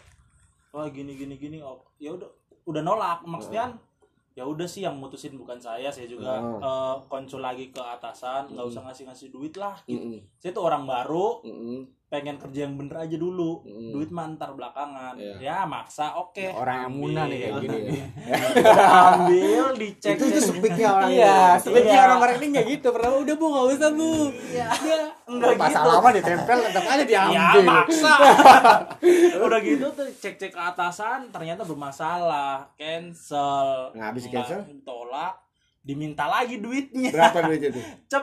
wah 0.75 0.91
gini 0.91 1.15
gini 1.15 1.35
gini 1.35 1.57
oh, 1.59 1.79
ya 1.95 2.11
udah 2.11 2.27
udah 2.65 2.81
nolak 2.83 3.23
maksudnya 3.23 3.71
ya 4.35 4.43
udah 4.43 4.67
sih 4.67 4.83
yang 4.83 4.99
mutusin 4.99 5.31
bukan 5.33 5.55
saya 5.55 5.87
saya 5.87 6.03
juga 6.05 6.35
Oh. 6.35 6.59
eh, 6.59 6.95
konsul 7.07 7.39
lagi 7.39 7.71
ke 7.71 7.79
atasan 7.79 8.51
nggak 8.51 8.67
usah 8.67 8.83
ngasih 8.83 9.03
ngasih 9.07 9.27
duit 9.31 9.55
lah 9.55 9.79
Mm-mm. 9.87 10.19
saya 10.35 10.51
tuh 10.51 10.67
orang 10.67 10.83
baru 10.83 11.39
Mm-mm. 11.41 11.87
Pengen 12.07 12.37
kerja 12.37 12.63
yang 12.63 12.75
bener 12.75 12.95
aja 12.99 13.15
dulu 13.15 13.59
Mm. 13.61 13.91
duit 13.91 14.09
mantar 14.09 14.51
belakangan 14.51 15.13
Iya. 15.15 15.35
ya 15.37 15.57
maksa 15.63 16.13
oke 16.15 16.45
orang 16.49 16.85
yang 16.85 16.93
muna 16.93 17.21
nih 17.25 17.37
kayak 17.41 17.55
gini 17.59 17.79
ambil 18.77 19.65
dicek 19.75 20.13
itu 20.13 20.25
itu 20.27 20.39
sepiknya 20.39 20.87
orang 20.91 21.09
iya 21.09 21.37
itu. 21.51 21.63
sebenarnya 21.65 21.91
Iya. 21.91 22.05
orang-orang 22.05 22.35
ini 22.37 22.47
kayak 22.51 22.67
gitu 22.71 22.87
pernah 22.89 23.09
udah 23.15 23.35
bu 23.35 23.45
nggak 23.47 23.65
usah 23.67 23.89
bu 23.91 24.11
Iya. 24.47 24.67
enggak 24.69 25.01
Enggak 25.25 25.51
pas 25.57 25.71
gitu. 25.71 25.87
lama 25.89 26.09
ditempel 26.11 26.57
tetap 26.61 26.83
aja 26.85 26.95
ya 26.95 27.05
diambil 27.05 27.61
maksa 27.63 28.13
udah 29.45 29.59
gitu 29.61 29.85
tuh 29.91 30.07
cek 30.15 30.35
cek 30.37 30.51
ke 30.51 30.61
atasan 30.61 31.19
ternyata 31.29 31.61
bermasalah 31.63 32.69
cancel 32.75 33.89
Nah, 33.91 34.05
habis 34.07 34.23
Nggak 34.25 34.45
cancel? 34.45 34.59
ditolak 34.67 35.33
diminta 35.81 36.25
lagi 36.25 36.57
duitnya 36.57 37.09
berapa 37.09 37.45
duit 37.45 37.61
itu 37.63 37.81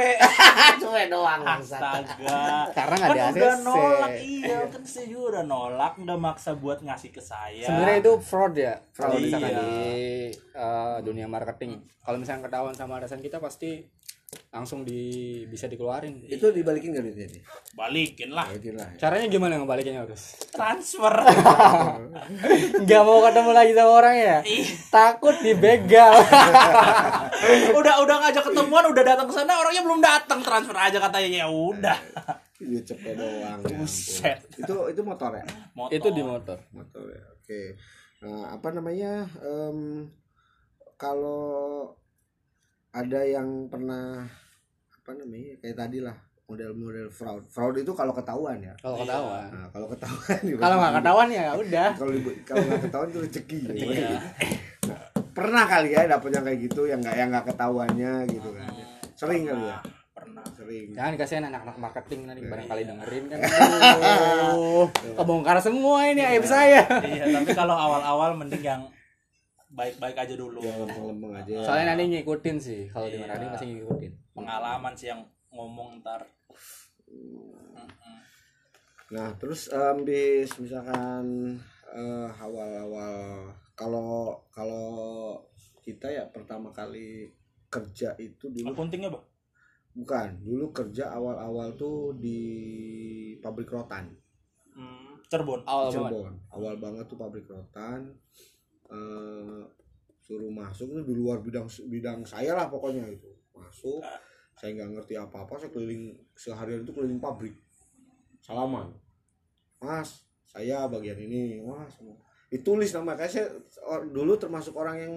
cuma 0.80 1.00
doang 1.06 1.42
astaga. 1.42 2.70
Karena 2.70 2.94
nggak 2.96 3.10
kan 3.10 3.18
ada 3.18 3.32
udah 3.32 3.52
ACC 3.52 3.62
nolak 3.62 4.10
iya 4.16 4.58
kan 4.66 4.82
saya 4.82 5.06
juga 5.06 5.24
udah 5.36 5.44
nolak 5.44 5.92
udah 5.98 6.16
maksa 6.16 6.50
buat 6.54 6.80
ngasih 6.80 7.10
ke 7.10 7.20
saya. 7.20 7.66
Sebenarnya 7.66 7.98
itu 8.00 8.12
fraud 8.18 8.54
ya 8.54 8.74
kalau 8.92 9.16
Iya. 9.16 9.24
misalkan 9.24 9.52
di 9.52 9.72
eh, 10.32 10.96
dunia 11.02 11.26
marketing. 11.26 11.72
Kalau 12.00 12.16
misalnya 12.16 12.46
ketahuan 12.46 12.74
sama 12.74 12.98
atasan 12.98 13.20
kita 13.20 13.38
pasti 13.38 13.84
langsung 14.52 14.84
di 14.84 15.00
bisa 15.48 15.64
dikeluarin. 15.64 16.28
Itu 16.28 16.52
dibalikin 16.52 16.92
gak 16.92 17.04
duitnya 17.08 17.28
nih 17.32 17.42
balikin 17.72 18.30
lah. 18.36 18.46
Balikin 18.52 18.74
lah 18.76 18.88
ya. 18.92 18.98
caranya 19.08 19.26
gimana 19.32 19.56
ngebalikinnya 19.56 20.04
harus 20.04 20.36
transfer. 20.52 21.14
Nggak 22.84 23.02
mau 23.08 23.24
ketemu 23.24 23.50
lagi 23.56 23.72
sama 23.72 23.92
orang 23.96 24.14
ya? 24.20 24.38
Takut 24.92 25.36
dibegal. 25.40 26.12
Udah 27.80 27.94
udah 28.04 28.16
ngajak 28.22 28.44
ketemuan 28.44 28.84
udah 28.86 29.02
datang 29.02 29.26
ke 29.26 29.34
sana 29.34 29.56
orangnya 29.56 29.82
belum 29.82 30.00
datang. 30.04 30.44
Transfer 30.44 30.76
aja 30.76 31.00
katanya 31.00 31.28
ya 31.42 31.46
udah. 31.48 31.98
Duit 32.60 32.84
cepet 32.92 33.18
doang 33.18 33.58
ya 33.64 34.36
itu 34.38 34.74
itu 34.94 35.00
motor 35.02 35.30
ya? 35.34 35.44
Motor. 35.74 35.96
itu 35.96 36.08
di 36.12 36.22
motor. 36.22 36.58
Motor 36.70 37.02
ya 37.08 37.22
oke. 37.34 37.60
Nah, 38.22 38.54
apa 38.54 38.68
namanya 38.70 39.26
em, 39.42 40.06
kalau 40.94 41.90
ada 42.92 43.20
yang 43.24 43.72
pernah 43.72 44.28
apa 44.92 45.10
namanya 45.16 45.56
kayak 45.64 45.76
tadi 45.80 45.98
lah 46.04 46.16
model-model 46.44 47.08
fraud. 47.08 47.48
Fraud 47.48 47.80
itu 47.80 47.92
kalau 47.96 48.12
ketahuan 48.12 48.60
ya. 48.60 48.76
Kalau 48.76 49.00
ketahuan. 49.00 49.48
Nah 49.48 49.66
kalau 49.72 49.88
ketahuan 49.88 50.40
ya 50.44 50.54
kalau 50.60 50.76
nggak 50.76 50.94
ketahuan 51.00 51.28
ya 51.32 51.44
udah. 51.56 51.88
Kalau 52.44 52.62
nggak 52.68 52.82
ketahuan 52.84 53.08
itu 53.08 53.20
rezeki 53.24 53.58
Iya. 53.72 54.10
Nah, 54.84 55.00
pernah 55.36 55.64
kali 55.64 55.96
ya 55.96 56.04
dapet 56.04 56.30
yang 56.36 56.44
kayak 56.44 56.60
gitu 56.68 56.82
yang 56.84 57.00
nggak 57.00 57.16
yang 57.16 57.28
nggak 57.32 57.46
ketahuannya 57.48 58.12
gitu 58.28 58.48
kan. 58.52 58.68
Sering 59.16 59.42
kali 59.48 59.64
ya? 59.64 59.78
Pernah. 60.12 60.44
Sering. 60.52 60.86
Jangan 60.92 61.12
kasihan 61.16 61.44
anak-anak 61.48 61.76
marketing 61.80 62.20
nanti 62.28 62.40
barangkali 62.44 62.82
dengerin 62.84 63.24
kan. 63.32 63.38
Aduh, 64.52 64.86
kebongkar 65.16 65.56
semua 65.64 66.04
ini 66.04 66.20
aib 66.20 66.44
saya. 66.44 66.84
Iya 67.00 67.40
tapi 67.40 67.56
kalau 67.56 67.72
awal-awal 67.72 68.36
mending 68.36 68.60
yang 68.60 68.84
baik-baik 69.72 70.16
aja 70.16 70.34
dulu. 70.36 70.60
Yang 70.60 70.78
lempeng-lempeng 70.84 71.32
aja. 71.34 71.56
Soalnya 71.64 71.86
nanti 71.92 72.04
ngikutin 72.12 72.56
sih. 72.56 72.82
Kalau 72.88 73.08
di 73.08 73.16
Iya. 73.16 73.24
marketing 73.24 73.50
pasti 73.50 73.66
ngikutin. 73.72 74.12
Pengalaman 74.32 74.92
sih 74.92 75.08
yang 75.08 75.20
ngomong 75.48 76.00
ntar. 76.00 76.20
Nah, 79.12 79.28
terus 79.36 79.68
bis 80.02 80.50
misalkan 80.56 81.24
eh, 81.92 82.28
awal-awal 82.36 83.52
kalau 83.76 84.40
kalau 84.48 84.86
kita 85.82 86.08
ya 86.08 86.24
pertama 86.28 86.72
kali 86.72 87.28
kerja 87.68 88.16
itu 88.16 88.48
dulu 88.48 88.72
akuntingnya 88.72 89.12
bah 89.12 89.20
bukan 89.92 90.40
dulu 90.40 90.72
kerja 90.72 91.12
awal-awal 91.12 91.76
tuh 91.76 92.16
di 92.16 92.40
pabrik 93.44 93.68
rotan. 93.68 94.08
Hmm, 94.72 95.20
Cirebon? 95.28 95.60
Awal 95.68 95.92
banget 95.92 96.12
Cirebon. 96.16 96.34
awal 96.48 96.74
banget 96.80 97.04
tuh 97.04 97.18
pabrik 97.20 97.44
rotan 97.44 98.00
eh, 98.92 99.62
suruh 100.22 100.52
masuk 100.52 100.92
tuh 100.92 101.04
di 101.08 101.14
luar 101.16 101.40
bidang 101.42 101.66
bidang 101.88 102.22
saya 102.22 102.54
lah 102.54 102.70
pokoknya 102.70 103.08
itu 103.08 103.26
masuk 103.56 104.04
saya 104.52 104.76
nggak 104.78 104.90
ngerti 105.00 105.14
apa-apa 105.18 105.58
saya 105.58 105.72
keliling 105.72 106.14
seharian 106.36 106.84
itu 106.84 106.92
keliling 106.94 107.18
pabrik. 107.18 107.56
Salaman. 108.44 108.92
Mas 109.82 110.28
saya 110.46 110.86
bagian 110.86 111.18
ini 111.18 111.64
mas. 111.64 111.98
Ditulis 112.52 112.92
nama 112.92 113.16
kayak 113.16 113.32
saya 113.32 113.46
or- 113.88 114.12
dulu 114.12 114.36
termasuk 114.36 114.76
orang 114.76 114.96
yang 115.00 115.14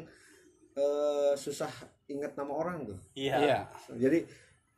eh, 0.76 1.34
susah 1.36 1.70
ingat 2.08 2.34
nama 2.34 2.54
orang 2.56 2.88
tuh. 2.88 3.00
Iya. 3.14 3.36
Iya. 3.44 3.60
Jadi 4.00 4.20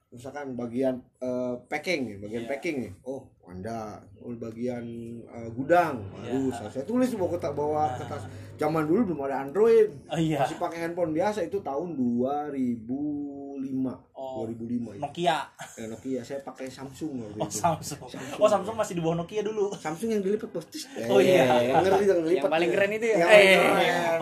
misalkan 0.07 0.53
bagian 0.53 1.01
eh, 1.17 1.53
packing 1.67 2.05
nih 2.05 2.15
bagian 2.17 2.41
Iya. 2.41 2.49
packing 2.49 2.75
nih 2.79 2.91
oh 3.03 3.21
Wanda 3.39 4.01
oh 4.17 4.33
bagian 4.33 4.83
eh, 5.21 5.47
gudang 5.51 5.99
Iya. 6.17 6.49
saya, 6.49 6.67
saya 6.71 6.83
tulis 6.83 7.07
bawa 7.11 7.27
kertas 7.33 7.51
bawa 7.51 7.81
kertas 7.93 8.21
zaman 8.55 8.83
dulu 8.83 8.99
belum 9.05 9.19
ada 9.25 9.35
Android 9.41 9.87
Oh, 10.07 10.15
iya 10.15 10.39
masih 10.39 10.57
pakai 10.57 10.77
handphone 10.81 11.11
biasa 11.11 11.43
itu 11.43 11.59
tahun 11.59 11.93
2005 11.93 13.93
Oh. 14.17 14.45
2005 14.45 14.95
ya. 14.95 14.99
Nokia 14.99 15.37
Ya, 15.75 15.83
Nokia 15.87 16.19
saya 16.21 16.39
pakai 16.41 16.65
Samsung 16.67 17.11
waktu 17.21 17.37
oh 17.37 17.43
itu 17.43 17.57
Samsung 17.57 17.97
oh 18.37 18.47
Samsung 18.47 18.75
masih 18.75 18.93
di 18.93 19.01
bawah 19.01 19.15
Nokia 19.17 19.41
dulu 19.41 19.69
Samsung 19.73 20.09
yang 20.09 20.21
dilipat 20.21 20.49
bos 20.49 20.65
Tis. 20.67 20.85
Oh, 21.05 21.17
iya. 21.17 21.45
Eh, 21.63 21.73
dong 21.77 21.99
yang 21.99 22.21
dilipat 22.23 22.49
paling 22.49 22.69
keren 22.69 22.91
itu 22.91 23.05
ya 23.07 23.15
yang 23.17 23.29
eh 23.29 23.57
keren. 23.57 24.19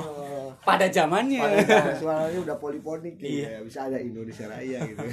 Oh. 0.65 0.69
pada 0.73 0.89
zamannya 0.89 1.45
suaranya 2.01 2.39
udah 2.41 2.57
poliponik 2.57 3.21
gitu 3.21 3.45
Iya. 3.45 3.47
ya. 3.47 3.59
bisa 3.61 3.79
ada 3.85 4.01
Indonesia 4.01 4.49
Raya 4.49 4.81
gitu. 4.81 5.05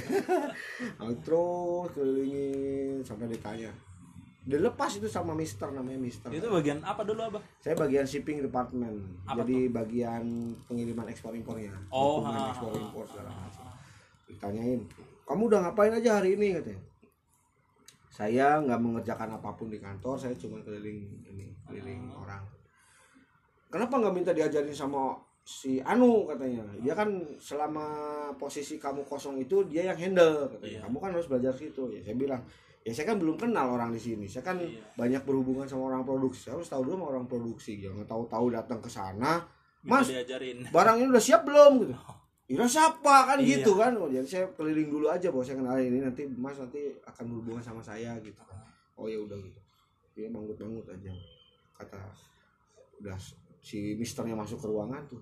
Terus 1.23 1.85
kelilingin 1.93 3.05
sampai 3.05 3.29
ditanya 3.29 3.69
dilepas 4.43 4.91
itu 4.99 5.07
sama 5.07 5.31
Mister 5.31 5.71
namanya 5.71 6.01
Mister. 6.01 6.27
Itu 6.27 6.51
bagian 6.51 6.83
apa 6.83 7.07
dulu 7.07 7.23
abah? 7.23 7.39
Saya 7.63 7.79
bagian 7.79 8.03
shipping 8.03 8.43
department. 8.43 8.99
Apa 9.23 9.39
jadi 9.47 9.71
bagian 9.71 10.51
pengiriman 10.67 11.07
ekspor 11.07 11.31
impornya. 11.31 11.71
Oh, 11.87 12.19
ha, 12.27 12.51
ekspor 12.51 12.75
impor 12.75 13.07
segala 13.07 13.31
macam. 13.31 13.71
Ditanyain 14.27 14.83
kamu 15.23 15.41
udah 15.47 15.59
ngapain 15.63 15.95
aja 15.95 16.19
hari 16.19 16.35
ini? 16.35 16.59
katanya. 16.59 16.81
Saya 18.11 18.59
nggak 18.61 18.79
mengerjakan 18.83 19.39
apa 19.39 19.49
pun 19.55 19.71
di 19.71 19.79
kantor 19.79 20.19
saya 20.19 20.35
cuma 20.35 20.59
keliling 20.61 21.07
ini 21.23 21.47
keliling 21.63 22.11
orang. 22.11 22.43
Kenapa 23.71 23.95
nggak 23.97 24.13
minta 24.13 24.31
diajarin 24.35 24.75
sama 24.75 25.15
si 25.43 25.83
Anu 25.83 26.23
katanya. 26.23 26.63
Dia 26.79 26.95
kan 26.95 27.11
selama 27.35 27.85
posisi 28.35 28.79
kamu 28.79 29.03
kosong 29.03 29.35
itu 29.37 29.67
dia 29.67 29.91
yang 29.91 29.99
handle 29.99 30.47
katanya. 30.49 30.71
Iya. 30.71 30.79
kamu 30.87 30.97
kan 30.97 31.09
harus 31.11 31.27
belajar 31.27 31.53
situ. 31.53 31.91
Ya 31.91 31.99
saya 31.99 32.15
bilang 32.15 32.41
ya 32.83 32.91
saya 32.91 33.11
kan 33.11 33.17
belum 33.19 33.35
kenal 33.35 33.75
orang 33.75 33.91
di 33.91 33.99
sini. 33.99 34.25
Saya 34.25 34.43
kan 34.43 34.57
Iya. 34.57 34.79
banyak 34.95 35.21
berhubungan 35.27 35.67
sama 35.67 35.91
orang 35.91 36.07
produksi. 36.07 36.47
Saya 36.47 36.55
harus 36.57 36.71
tahu 36.71 36.87
dulu 36.87 36.95
sama 36.95 37.07
orang 37.11 37.25
produksi. 37.27 37.77
Jangan 37.77 38.07
tahu-tahu 38.07 38.45
datang 38.49 38.79
ke 38.79 38.87
sana 38.87 39.43
Mas. 39.83 40.07
diajarin. 40.07 40.63
barang 40.75 40.95
ini 40.97 41.07
udah 41.11 41.23
siap 41.23 41.43
belum? 41.43 41.73
Gitu. 41.83 41.95
Ira 42.55 42.67
siapa? 42.67 43.15
Kan 43.27 43.37
Iya. 43.39 43.59
gitu 43.59 43.75
kan. 43.75 43.91
Oh, 43.99 44.07
jadi 44.07 44.27
saya 44.27 44.45
keliling 44.55 44.87
dulu 44.87 45.07
aja 45.07 45.27
bahwa 45.27 45.43
saya 45.43 45.59
kenal 45.59 45.75
ini 45.75 45.99
nanti 45.99 46.23
mas 46.27 46.55
nanti 46.55 46.91
akan 47.03 47.23
berhubungan 47.31 47.63
sama 47.63 47.83
saya 47.83 48.15
gitu 48.23 48.39
kan. 48.47 48.59
Oh 48.95 49.11
ya 49.11 49.19
udah 49.19 49.35
gitu. 49.39 49.59
Dia 50.13 50.31
manggut-manggut 50.31 50.87
aja 50.87 51.11
kata 51.73 51.99
udah 53.01 53.17
si 53.59 53.95
misternya 53.97 54.37
masuk 54.37 54.61
ke 54.61 54.67
ruangan 54.69 55.01
tuh 55.09 55.19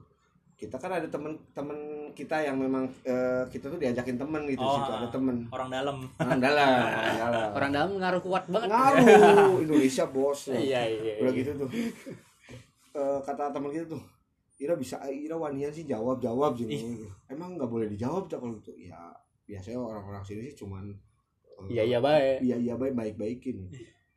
kita 0.61 0.77
kan 0.77 0.93
ada 0.93 1.09
temen-temen 1.09 1.79
kita 2.13 2.37
yang 2.45 2.53
memang 2.61 2.85
eh, 3.01 3.41
kita 3.49 3.65
tuh 3.65 3.81
diajakin 3.81 4.13
temen 4.13 4.45
gitu 4.45 4.61
Oh, 4.61 4.77
situ 4.77 4.93
ada 4.93 5.09
temen. 5.09 5.49
Orang 5.49 5.73
dalam. 5.73 6.05
Orang 6.21 6.37
dalam 6.37 6.69
orang 7.01 7.17
dalam. 7.17 7.49
Orang 7.57 7.71
dalam 7.73 7.89
ngaruh 7.97 8.21
kuat 8.21 8.45
banget. 8.45 8.69
Ngaruh. 8.69 9.57
Indonesia 9.65 10.05
bos. 10.05 10.53
Iya 10.53 10.85
iya 10.85 11.13
udah 11.25 11.33
iya. 11.33 11.39
gitu 11.41 11.51
tuh. 11.65 11.69
Eh, 12.93 13.19
kata 13.25 13.49
teman 13.49 13.73
kita 13.73 13.89
tuh 13.89 14.03
Ira 14.61 14.77
bisa 14.77 15.01
Ira 15.09 15.33
wanian 15.33 15.73
sih 15.73 15.89
jawab 15.89 16.21
jawab 16.21 16.53
Ih. 16.61 16.69
gitu 16.69 17.09
emang 17.25 17.57
nggak 17.57 17.65
boleh 17.65 17.89
dijawab 17.89 18.29
cak 18.29 18.37
kalau 18.37 18.53
gitu? 18.61 18.77
Ya 18.77 19.09
biasanya 19.49 19.81
orang-orang 19.81 20.21
sini 20.21 20.53
sih 20.53 20.61
cuman 20.61 20.93
eh, 21.65 21.73
iya 21.73 21.83
iya 21.89 21.99
baik. 21.99 22.37
iya 22.45 22.55
iya 22.61 22.73
baik 22.77 22.93
baik 22.93 23.15
baikin 23.17 23.65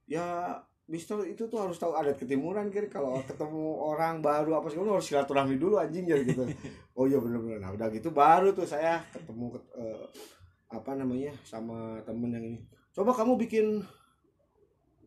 ya 0.04 0.52
Mister 0.84 1.16
itu 1.24 1.48
tuh 1.48 1.56
harus 1.64 1.80
tahu 1.80 1.96
adat 1.96 2.20
ketimuran 2.20 2.68
kiri 2.68 2.92
kalau 2.92 3.16
ketemu 3.24 3.72
orang 3.80 4.20
baru 4.20 4.60
apa 4.60 4.68
sih 4.68 4.76
harus 4.76 5.00
silaturahmi 5.00 5.56
dulu 5.56 5.80
anjing 5.80 6.04
jadi 6.04 6.20
gitu. 6.22 6.44
Oh 6.98 7.08
iya 7.08 7.18
bener-bener. 7.18 7.58
Nah 7.58 7.72
udah 7.72 7.88
gitu 7.90 8.12
baru 8.12 8.52
tuh 8.52 8.62
saya 8.62 9.00
ketemu 9.10 9.50
ket- 9.50 9.72
eh, 9.74 10.04
apa 10.70 10.94
namanya 10.94 11.32
sama 11.42 11.98
temen 12.04 12.30
yang 12.30 12.44
ini. 12.44 12.58
Coba 12.92 13.10
kamu 13.10 13.34
bikin 13.40 13.80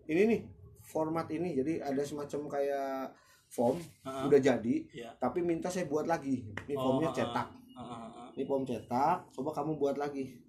ini 0.08 0.22
nih 0.28 0.42
format 0.82 1.30
ini. 1.30 1.56
Jadi 1.56 1.80
ada 1.80 2.02
semacam 2.02 2.42
kayak 2.50 3.14
form 3.48 3.78
Heeh. 4.04 4.24
udah 4.28 4.40
jadi 4.42 4.76
Iya. 4.92 5.16
tapi 5.16 5.40
minta 5.40 5.72
saya 5.72 5.88
buat 5.88 6.04
lagi. 6.04 6.44
Ini 6.68 6.76
Oh, 6.76 6.98
formnya 6.98 7.14
cetak. 7.14 7.48
Heeh, 7.48 7.86
heeh. 7.88 8.28
ini 8.36 8.44
form 8.44 8.66
cetak 8.66 9.18
coba 9.32 9.50
kamu 9.54 9.78
buat 9.78 9.96
lagi. 9.96 10.42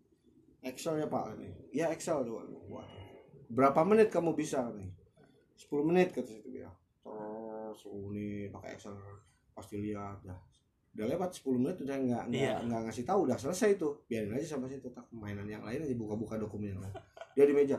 Excel 0.58 0.99
ya 0.99 1.06
pak 1.06 1.38
ini. 1.38 1.52
Ya 1.70 1.92
Excel 1.92 2.25
buat 2.26 2.49
berapa 3.49 3.80
menit 3.87 4.11
kamu 4.11 4.35
bisa 4.35 4.66
nih 4.75 4.90
10 5.58 5.88
menit 5.90 6.08
kata 6.14 6.30
situ 6.30 6.48
dia 6.54 6.70
terus 7.02 7.82
ini 8.14 8.48
pakai 8.48 8.78
Excel 8.78 8.94
pasti 9.52 9.76
lihat 9.82 10.22
dah 10.22 10.38
udah 10.94 11.06
lewat 11.14 11.30
10 11.34 11.60
menit 11.60 11.76
udah 11.82 11.96
nggak 11.98 12.24
nggak 12.30 12.42
Iya. 12.42 12.64
nggak 12.64 12.80
ngasih 12.88 13.04
tahu 13.04 13.26
udah 13.28 13.36
selesai 13.36 13.76
tuh 13.76 14.02
biarin 14.06 14.34
aja 14.34 14.56
sampai 14.56 14.70
situ 14.70 14.88
tak 14.90 15.04
mainan 15.10 15.46
yang 15.46 15.62
lain 15.62 15.82
aja 15.82 15.94
buka-buka 15.94 16.38
dokumen 16.38 16.74
yang 16.74 16.82
lain 16.82 16.94
dia 17.34 17.44
di 17.44 17.54
meja 17.54 17.78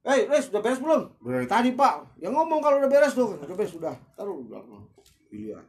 Hei, 0.00 0.24
Res, 0.24 0.48
udah 0.48 0.64
beres 0.64 0.80
belum? 0.80 1.12
Dari 1.20 1.44
tadi, 1.44 1.76
Pak. 1.76 2.16
Ya 2.24 2.32
ngomong 2.32 2.64
kalau 2.64 2.80
udah 2.80 2.88
beres 2.88 3.12
tuh. 3.12 3.36
Udah 3.36 3.52
beres, 3.52 3.76
udah. 3.76 3.92
Taruh, 4.16 4.48
udah. 4.48 4.64
Dilihat. 5.28 5.60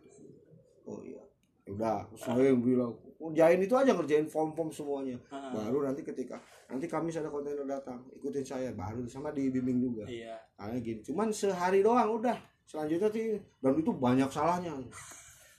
Oh 0.88 1.03
iya. 1.03 1.19
Ya 1.67 1.75
Udah, 1.75 2.07
terus 2.07 2.23
saya 2.23 2.47
yang 2.47 2.63
bilang, 2.63 2.95
ngerjain 3.21 3.61
itu 3.61 3.75
aja 3.77 3.93
ngerjain 3.93 4.25
form-form 4.25 4.73
semuanya. 4.73 5.17
Heeh. 5.29 5.51
Baru 5.53 5.85
nanti 5.85 6.01
ketika 6.01 6.41
nanti 6.65 6.89
Kamis 6.89 7.21
ada 7.21 7.29
kontainer 7.29 7.63
datang, 7.69 8.01
ikutin 8.17 8.41
saya. 8.41 8.73
Baru 8.73 9.05
sama 9.05 9.29
dibimbing 9.29 9.77
juga. 9.77 10.09
Iya. 10.09 10.35
Karena 10.57 10.81
gini, 10.81 10.99
cuman 11.05 11.29
sehari 11.29 11.85
doang 11.85 12.17
udah. 12.17 12.37
Selanjutnya 12.65 13.09
sih 13.13 13.37
dan 13.61 13.73
itu 13.77 13.91
banyak 13.93 14.29
salahnya. 14.31 14.73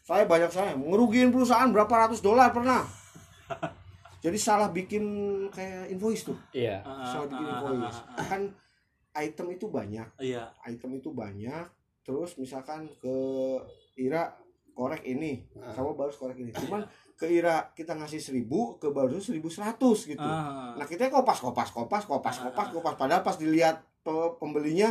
Saya 0.03 0.27
banyak 0.27 0.51
salah, 0.51 0.75
ngerugiin 0.75 1.31
perusahaan 1.31 1.71
berapa 1.71 1.87
ratus 1.95 2.19
dolar 2.19 2.51
pernah. 2.51 2.83
Jadi 4.19 4.35
salah 4.35 4.67
bikin 4.75 5.03
kayak 5.55 5.95
invoice 5.95 6.27
tuh. 6.27 6.39
Iya. 6.51 6.83
Salah 6.83 7.31
bikin 7.31 7.47
invoice. 7.47 7.99
Kan 8.27 8.43
item 9.15 9.47
itu 9.55 9.71
banyak, 9.71 10.09
Iya. 10.19 10.51
item 10.67 10.99
itu 10.99 11.15
banyak. 11.15 11.71
Terus 12.03 12.35
misalkan 12.35 12.91
ke 12.99 13.15
Ira 13.95 14.35
korek 14.75 15.07
ini, 15.07 15.47
sama 15.71 15.95
baru 15.95 16.11
korek 16.11 16.39
ini. 16.43 16.51
Cuman 16.51 16.83
ke 17.23 17.31
Ira 17.31 17.71
kita 17.71 17.95
ngasih 17.95 18.19
seribu, 18.19 18.75
ke 18.77 18.91
baru 18.91 19.15
seribu 19.17 19.47
seratus 19.47 20.11
gitu. 20.11 20.19
Ah. 20.21 20.75
Nah 20.75 20.83
kita 20.83 21.07
kopas 21.07 21.39
kopas 21.39 21.71
kopas 21.71 22.03
kopas 22.03 22.37
kopas 22.37 22.69
kopas 22.69 22.95
padahal 22.97 23.23
pas 23.23 23.39
dilihat 23.39 23.79
pe- 24.03 24.35
pembelinya 24.37 24.91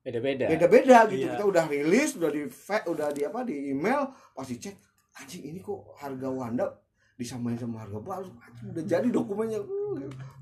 Beda-beda. 0.00 0.48
beda-beda 0.48 1.04
gitu 1.06 1.20
Iya. 1.20 1.36
kita 1.36 1.44
udah 1.44 1.64
rilis 1.68 2.16
udah 2.16 2.32
di 2.32 2.48
udah 2.88 3.08
di 3.12 3.20
apa 3.20 3.44
di 3.44 3.68
email 3.68 4.08
pas 4.32 4.48
dicek 4.48 4.72
anjing 5.12 5.44
ini 5.44 5.60
kok 5.60 5.76
harga 5.94 6.24
Wanda 6.26 6.64
disamain 7.12 7.52
sama 7.54 7.84
harga 7.84 8.00
baru 8.00 8.32
anjing 8.40 8.72
udah 8.72 8.84
jadi 8.88 9.08
dokumennya 9.12 9.60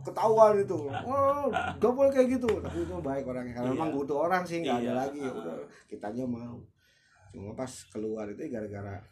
ketahuan 0.01 0.63
itu 0.63 0.79
oh 0.87 1.51
gak 1.51 1.91
boleh 1.91 2.07
kayak 2.09 2.39
gitu 2.39 2.47
tapi 2.63 2.79
itu 2.79 2.95
baik 3.03 3.27
orangnya 3.27 3.51
karena 3.53 3.67
Iya. 3.67 3.75
memang 3.75 3.91
butuh 3.93 4.19
orang 4.23 4.47
sih 4.47 4.63
nggak 4.63 4.79
ada 4.79 4.87
Iya. 4.87 4.95
lagi 4.95 5.19
ya 5.19 5.33
udah 5.35 5.55
kitanya 5.91 6.23
mau 6.23 6.63
cuma 7.29 7.51
pas 7.53 7.73
keluar 7.91 8.31
itu 8.31 8.47
gara-gara 8.47 9.03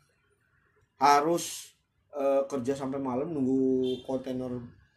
harus 0.96 1.75
eh, 2.16 2.42
kerja 2.46 2.73
sampai 2.75 2.99
malam 2.99 3.30
nunggu 3.30 3.61
kontainer 4.02 4.50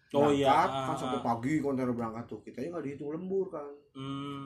Oh, 0.09 0.25
berangkat 0.25 0.41
iya. 0.71 0.87
kan 0.89 0.97
sampai 0.97 1.21
pagi 1.21 1.53
kontainer 1.59 1.91
berangkat 1.91 2.25
tuh 2.25 2.41
kitanya 2.41 2.73
nggak 2.73 2.85
dihitung 2.87 3.11
lembur 3.11 3.45
kan 3.47 3.69
Hmm. 3.91 4.41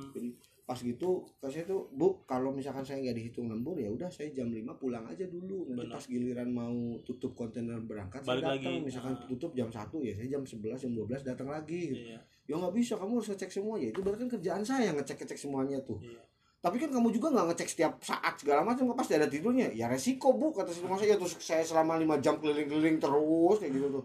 pas 0.61 0.75
gitu 0.75 1.23
saya 1.39 1.63
tuh 1.63 1.87
bu 1.89 2.19
kalau 2.23 2.49
misalkan 2.49 2.81
saya 2.81 2.99
nggak 2.99 3.13
dihitung 3.13 3.47
lembur 3.47 3.75
ya 3.75 3.87
udah 3.87 4.07
saya 4.07 4.27
jam 4.31 4.47
5 4.47 4.59
pulang 4.73 5.03
aja 5.03 5.23
dulu 5.25 5.63
nanti 5.65 5.83
Benar. 5.85 5.93
pas 5.93 6.03
giliran 6.05 6.49
mau 6.49 6.75
tutup 7.01 7.31
kontainer 7.33 7.79
berangkat 7.79 8.19
Balik 8.21 8.43
saya 8.43 8.55
datang 8.55 8.73
lagi. 8.73 8.83
misalkan 8.83 9.13
Ah. 9.13 9.23
tutup 9.25 9.51
jam 9.53 9.69
1 9.69 9.99
ya 10.01 10.11
saya 10.13 10.27
jam 10.29 10.43
11 10.43 10.79
jam 10.81 10.91
12 10.91 11.21
datang 11.21 11.47
lagi. 11.47 11.83
Iya. 11.93 12.19
ya 12.43 12.53
nggak 12.53 12.73
bisa 12.73 12.93
kamu 12.97 13.11
harus 13.13 13.29
ngecek 13.29 13.51
semua 13.53 13.75
ya 13.77 13.87
itu 13.87 13.99
berarti 13.99 14.19
kan 14.19 14.31
kerjaan 14.33 14.63
saya 14.65 14.91
ngecek 14.91 15.15
ngecek 15.17 15.39
semuanya 15.39 15.79
tuh 15.81 15.99
Iya. 16.01 16.19
Tapi 16.63 16.79
kan 16.79 16.95
kamu 16.95 17.11
juga 17.11 17.27
nggak 17.35 17.51
ngecek 17.51 17.67
setiap 17.67 17.93
saat 17.99 18.39
segala 18.39 18.63
macam 18.63 18.87
pasti 18.95 19.19
ada 19.19 19.27
tidurnya. 19.27 19.75
Ya 19.75 19.91
resiko 19.91 20.31
bu 20.31 20.55
kata 20.55 20.71
si 20.71 20.79
masa 20.87 21.03
ya 21.03 21.19
terus 21.19 21.35
saya 21.43 21.59
selama 21.59 21.99
lima 21.99 22.15
jam 22.23 22.39
keliling-keliling 22.39 23.03
terus 23.03 23.59
kayak 23.59 23.75
gitu 23.75 23.99
tuh. 23.99 24.03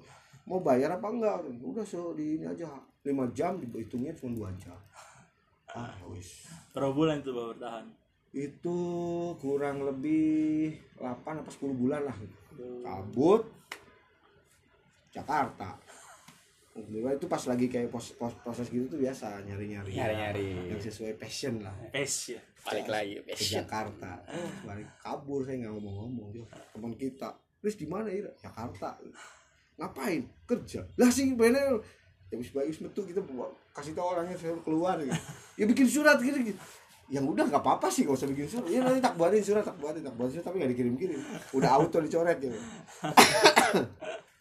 Mau 0.51 0.59
bayar 0.59 0.99
apa 0.99 1.07
enggak? 1.07 1.39
Udah 1.63 1.87
so 1.87 2.19
di 2.19 2.43
ini 2.43 2.51
aja. 2.51 2.67
Lima 3.07 3.31
jam 3.31 3.63
dihitungnya 3.63 4.11
cuma 4.19 4.35
dua 4.35 4.51
jam. 4.59 4.75
Ah 5.71 5.95
wis. 6.11 6.51
Berapa 6.75 6.91
bulan 6.91 7.23
itu 7.23 7.31
Bapak 7.31 7.55
bertahan? 7.55 7.87
itu 8.37 8.79
kurang 9.41 9.89
lebih 9.89 10.77
8 11.01 11.25
apa 11.25 11.49
10 11.49 11.81
bulan 11.81 12.03
lah. 12.05 12.17
Kabut 12.85 13.49
Jakarta 15.09 15.79
Alhamdulillah 16.79 17.19
itu 17.19 17.27
pas 17.27 17.43
lagi 17.43 17.67
kayak 17.67 17.91
pos, 17.91 18.15
pos- 18.15 18.39
proses 18.39 18.71
gitu 18.71 18.87
tuh 18.87 19.03
biasa 19.03 19.43
nyari-nyari 19.43 19.91
Nyari-nyari. 19.91 20.71
yang 20.71 20.79
sesuai 20.79 21.19
passion 21.19 21.59
lah. 21.59 21.75
Ya. 21.91 22.07
Balik 22.63 22.87
lagi. 22.87 23.13
ke 23.19 23.35
Passion. 23.35 23.55
Jakarta. 23.59 24.11
Oh, 24.31 24.51
balik 24.63 24.87
kabur 24.99 25.43
saya 25.43 25.67
nggak 25.67 25.73
ngomong-ngomong. 25.75 26.29
Yo, 26.33 26.45
teman 26.71 26.95
kita 26.95 27.35
terus 27.59 27.75
di 27.75 27.85
mana 27.85 28.07
ya? 28.07 28.31
Jakarta. 28.39 28.95
Ngapain? 29.75 30.23
Kerja. 30.47 30.87
Lah 30.95 31.11
sih 31.11 31.35
bener 31.35 31.83
ya 32.29 32.37
wis 32.37 32.53
bagus 32.53 32.79
metu 32.79 33.03
kita 33.03 33.25
kasih 33.73 33.97
tahu 33.97 34.13
orangnya 34.13 34.37
saya 34.37 34.53
keluar 34.61 35.01
gitu. 35.01 35.17
ya 35.57 35.65
bikin 35.65 35.89
surat 35.89 36.21
gitu, 36.21 36.37
gitu. 36.45 36.61
Yang 37.09 37.25
udah 37.25 37.45
nggak 37.49 37.63
apa-apa 37.65 37.89
sih 37.89 38.05
gak 38.05 38.21
usah 38.21 38.29
bikin 38.29 38.47
surat. 38.47 38.69
Ya 38.69 38.85
nanti 38.85 39.01
tak 39.01 39.17
buatin 39.17 39.41
surat 39.41 39.65
tak 39.65 39.81
buatin 39.81 40.05
tak 40.05 40.13
buatin 40.13 40.33
surat 40.37 40.45
tapi 40.47 40.57
nggak 40.61 40.73
dikirim-kirim. 40.77 41.19
Udah 41.53 41.71
auto 41.75 41.99
dicoret 41.99 42.39
gitu. 42.39 42.55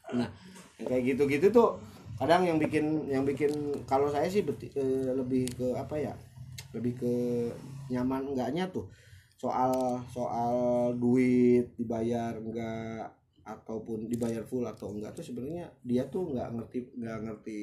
Nah 0.08 0.28
kayak 0.78 1.04
gitu-gitu 1.06 1.47
tuh 1.50 1.76
kadang 2.18 2.42
yang 2.44 2.58
bikin 2.58 2.86
yang 3.06 3.24
bikin 3.24 3.50
kalau 3.84 4.08
saya 4.08 4.26
sih 4.26 4.42
beti- 4.42 4.74
eh, 4.74 5.12
lebih 5.12 5.46
ke 5.52 5.68
apa 5.72 5.96
ya 5.96 6.14
lebih 6.72 6.94
ke 6.96 7.14
nyaman 7.88 8.34
enggaknya 8.34 8.68
tuh 8.68 8.90
soal 9.34 9.72
soal 10.08 10.54
duit 10.94 11.70
dibayar 11.76 12.34
enggak 12.34 13.06
ataupun 13.44 14.10
dibayar 14.10 14.42
full 14.42 14.66
atau 14.66 14.92
enggak 14.92 15.14
tuh 15.14 15.24
sebenarnya 15.24 15.70
dia 15.82 16.04
tuh 16.06 16.34
nggak 16.34 16.50
ngerti 16.52 16.80
nggak 16.98 17.20
ngerti 17.24 17.62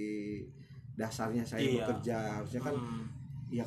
dasarnya 0.95 1.43
saya 1.43 1.61
Iya. 1.61 1.83
bekerja 1.83 2.17
harusnya 2.39 2.61
kan 2.63 2.75
Hmm. 2.75 3.05
ya 3.51 3.67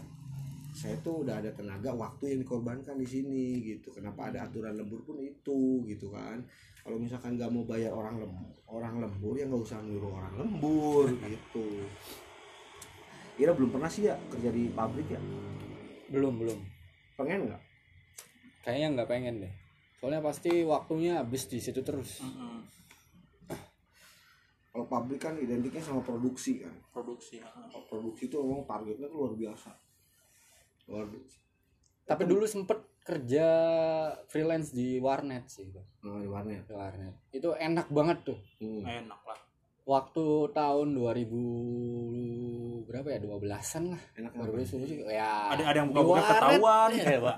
saya 0.78 0.94
tuh 1.02 1.26
udah 1.26 1.42
ada 1.42 1.50
tenaga 1.58 1.90
waktu 1.90 2.38
yang 2.38 2.46
dikorbankan 2.46 3.02
di 3.02 3.08
sini 3.10 3.58
gitu 3.66 3.90
kenapa 3.90 4.30
ada 4.30 4.46
aturan 4.46 4.78
lembur 4.78 5.02
pun 5.02 5.18
itu 5.18 5.82
gitu 5.90 6.14
kan 6.14 6.38
kalau 6.86 7.02
misalkan 7.02 7.34
nggak 7.34 7.50
mau 7.50 7.66
bayar 7.66 7.90
orang 7.98 8.22
lem 8.22 8.34
orang 8.70 9.02
lembur 9.02 9.34
ya 9.34 9.50
nggak 9.50 9.64
usah 9.66 9.82
nyuruh 9.82 10.14
orang 10.14 10.34
lembur 10.38 11.10
gitu 11.18 11.66
Ira 13.38 13.54
belum 13.58 13.74
pernah 13.74 13.90
sih 13.90 14.06
ya 14.06 14.14
kerja 14.30 14.50
di 14.54 14.70
pabrik 14.70 15.10
ya 15.10 15.22
Belum, 16.14 16.38
belum. 16.38 16.60
pengen 17.18 17.50
nggak 17.50 17.62
Kayaknya 18.64 18.88
nggak 19.00 19.10
pengen 19.10 19.36
deh. 19.48 19.54
Soalnya 19.98 20.20
pasti 20.20 20.62
waktunya 20.62 21.24
habis 21.24 21.48
di 21.48 21.58
situ 21.58 21.80
terus. 21.82 22.20
Kalau 24.70 24.86
pabrik 24.86 25.18
kan 25.18 25.40
identiknya 25.40 25.80
sama 25.82 26.04
produksi 26.04 26.62
kan 26.62 26.76
Produksi. 26.94 27.40
ya. 27.42 27.48
Kalau 27.50 27.88
produksi 27.88 28.28
itu 28.30 28.36
memang 28.44 28.68
targetnya 28.68 29.08
tuh 29.10 29.20
luar 29.24 29.34
biasa 29.40 29.72
luar 30.88 31.06
biasa 31.06 31.38
Tapi 32.04 32.24
dulu 32.24 32.44
sempet 32.44 32.80
kerja 33.04 33.48
freelance 34.28 34.72
di 34.72 35.00
warnet 35.00 35.48
sih, 35.48 35.68
nah, 36.04 36.20
di 36.20 36.28
warnet 36.28 36.64
Di 36.64 36.72
warnet. 36.72 37.14
Itu 37.30 37.52
enak 37.52 37.88
banget 37.88 38.18
tuh. 38.24 38.40
hmm. 38.60 38.84
Enak 38.84 39.22
lah. 39.24 39.40
Waktu 39.84 40.26
tahun 40.52 40.88
2000 40.96 41.28
berapa 42.84 43.08
ya? 43.08 43.20
12-an 43.20 43.84
lah. 43.96 44.02
enak 44.16 44.32
Baru 44.36 44.52
banget 44.56 44.68
sih 44.68 45.00
ya. 45.04 45.52
Ada 45.52 45.64
ada 45.64 45.78
yang 45.80 45.90
buka-buka 45.92 46.12
warnet. 46.16 46.32
ketahuan 46.32 46.90
ya, 46.92 47.18
Pak. 47.28 47.38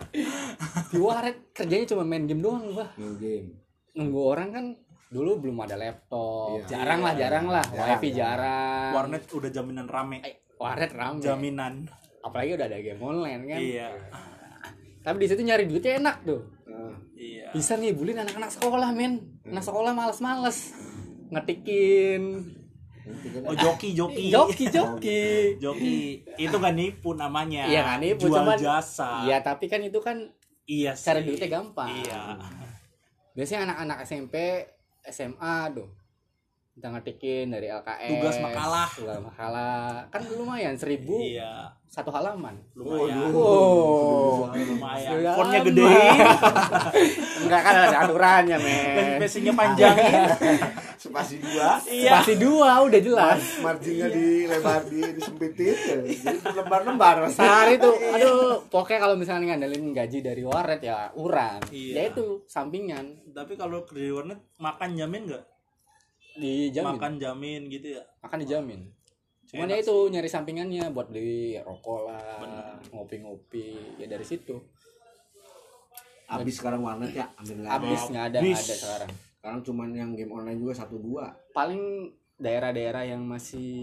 Di 0.89 0.97
warnet 0.97 1.37
kerjanya 1.53 1.85
cuma 1.87 2.03
main 2.03 2.25
game 2.25 2.41
doang, 2.41 2.63
Bah. 2.73 2.89
main 2.97 3.13
game 3.17 3.47
Nunggu 3.93 4.19
orang 4.21 4.49
kan 4.49 4.65
dulu 5.09 5.41
belum 5.41 5.57
ada 5.61 5.73
laptop. 5.75 6.61
Iya. 6.61 6.65
Jarang 6.69 7.01
lah, 7.01 7.13
jarang 7.13 7.45
lah. 7.45 7.65
Jarang, 7.65 7.97
Wifi 7.97 8.09
jarang. 8.13 8.91
Warnet 8.93 9.23
udah 9.25 9.49
jaminan 9.49 9.85
rame. 9.85 10.17
Eh, 10.21 10.35
warnet 10.55 10.91
rame. 10.93 11.21
Jaminan. 11.21 11.89
Apalagi 12.21 12.51
udah 12.53 12.65
ada 12.65 12.77
game 12.77 12.99
online 12.99 13.41
kan. 13.45 13.59
Iya. 13.59 13.89
Tapi 14.99 15.17
di 15.17 15.27
situ 15.27 15.41
nyari 15.41 15.63
duitnya 15.65 15.97
enak 15.97 16.15
tuh. 16.23 16.41
nah, 16.65 16.93
Iya. 17.13 17.51
Bisa 17.51 17.75
ngibulin 17.75 18.17
anak-anak 18.17 18.51
sekolah, 18.51 18.89
men. 18.89 19.39
Anak 19.43 19.61
sekolah 19.61 19.91
males-males. 19.91 20.75
Ngetikin 21.29 22.23
Oh 23.41 23.55
joki 23.55 23.91
joki. 23.91 24.29
joki 24.29 24.65
joki. 24.75 25.21
Joki 25.57 25.97
itu 26.37 26.53
kan 26.55 26.73
nipu 26.73 27.13
namanya. 27.13 27.65
Iya 27.65 27.81
kan, 27.83 27.97
nipu, 27.99 28.29
Jual 28.29 28.45
cuman- 28.45 28.59
jasa. 28.59 29.25
Iya, 29.25 29.41
tapi 29.41 29.65
kan 29.65 29.81
itu 29.81 29.97
kan 29.97 30.29
Iya 30.63 30.93
sih. 30.93 31.05
cara 31.07 31.19
duitnya 31.19 31.49
gampang. 31.49 31.89
Iya. 31.89 32.37
Biasanya 33.33 33.65
anak-anak 33.65 33.97
SMP, 34.03 34.35
SMA 35.03 35.55
tuh 35.73 35.89
kita 36.79 36.95
ngetikin 36.95 37.51
dari 37.51 37.67
LKS 37.67 38.07
Tugas 38.07 38.35
makalah. 38.39 38.87
tugas 38.95 39.19
makalah. 39.19 40.07
Kan 40.07 40.23
lumayan 40.31 40.79
seribu 40.79 41.19
iya. 41.19 41.67
satu 41.91 42.07
halaman. 42.07 42.55
Lumayan. 42.71 43.35
Oh 43.35 44.47
lumayan. 44.47 45.35
Fontnya 45.35 45.59
gedein 45.67 46.19
enggak 47.43 47.61
kan 47.67 47.73
ada 47.83 47.97
aturannya 48.07 48.57
men. 48.63 49.19
spesinya 49.19 49.51
panjangin 49.59 50.23
spasi 51.03 51.43
dua. 51.43 51.83
Iya. 51.83 52.11
Pasti 52.23 52.33
dua 52.39 52.71
udah 52.87 53.01
jelas. 53.03 53.39
Marginnya 53.59 54.07
dilebar 54.07 54.81
di 54.87 54.99
disempitin. 55.19 55.75
Ya. 55.89 55.99
jadi 56.31 56.63
lembar-lembar 56.63 57.27
sehari 57.27 57.75
tuh 57.75 57.91
aduh 57.91 58.63
pokoknya 58.71 58.99
kalau 59.03 59.15
misalnya 59.19 59.51
ngandelin 59.51 59.91
gaji 59.91 60.23
dari 60.23 60.47
warnet 60.47 60.79
ya 60.79 61.11
urang. 61.19 61.59
Iya. 61.75 61.91
ya 61.91 62.03
itu 62.15 62.47
sampingan. 62.47 63.35
Tapi 63.35 63.59
kalau 63.59 63.83
kerja 63.83 64.15
warnet 64.15 64.39
makan 64.55 64.95
jamin 64.95 65.27
nggak 65.27 65.58
dijamin 66.39 66.95
makan 66.95 67.13
jamin 67.19 67.61
gitu 67.67 67.87
ya? 67.99 68.03
Makan 68.23 68.39
dijamin 68.43 68.81
cuman 69.49 69.65
Enak 69.65 69.81
ya 69.81 69.83
itu 69.89 69.95
nyari 70.13 70.29
sampingannya 70.29 70.83
buat 70.93 71.09
beli 71.09 71.57
rokok 71.57 72.05
lah 72.05 72.77
ngopi-ngopi. 72.93 73.97
Ya 73.97 74.05
dari 74.05 74.21
situ. 74.21 74.61
Habis 76.29 76.61
sekarang 76.61 76.85
warnet 76.85 77.17
ya 77.17 77.25
ambil 77.33 77.65
nggak 77.65 77.73
ada. 77.73 77.77
Habis 77.81 78.01
nggak 78.13 78.25
ada 78.29 78.37
nggak 78.45 78.61
ada 78.61 78.75
sekarang. 78.77 79.11
Sekarang 79.41 79.59
cuman 79.65 79.89
yang 79.97 80.11
game 80.13 80.29
online 80.37 80.61
juga 80.61 80.77
satu 80.77 81.01
dua. 81.01 81.33
Paling 81.49 82.13
daerah-daerah 82.37 83.09
yang 83.09 83.25
masih 83.25 83.73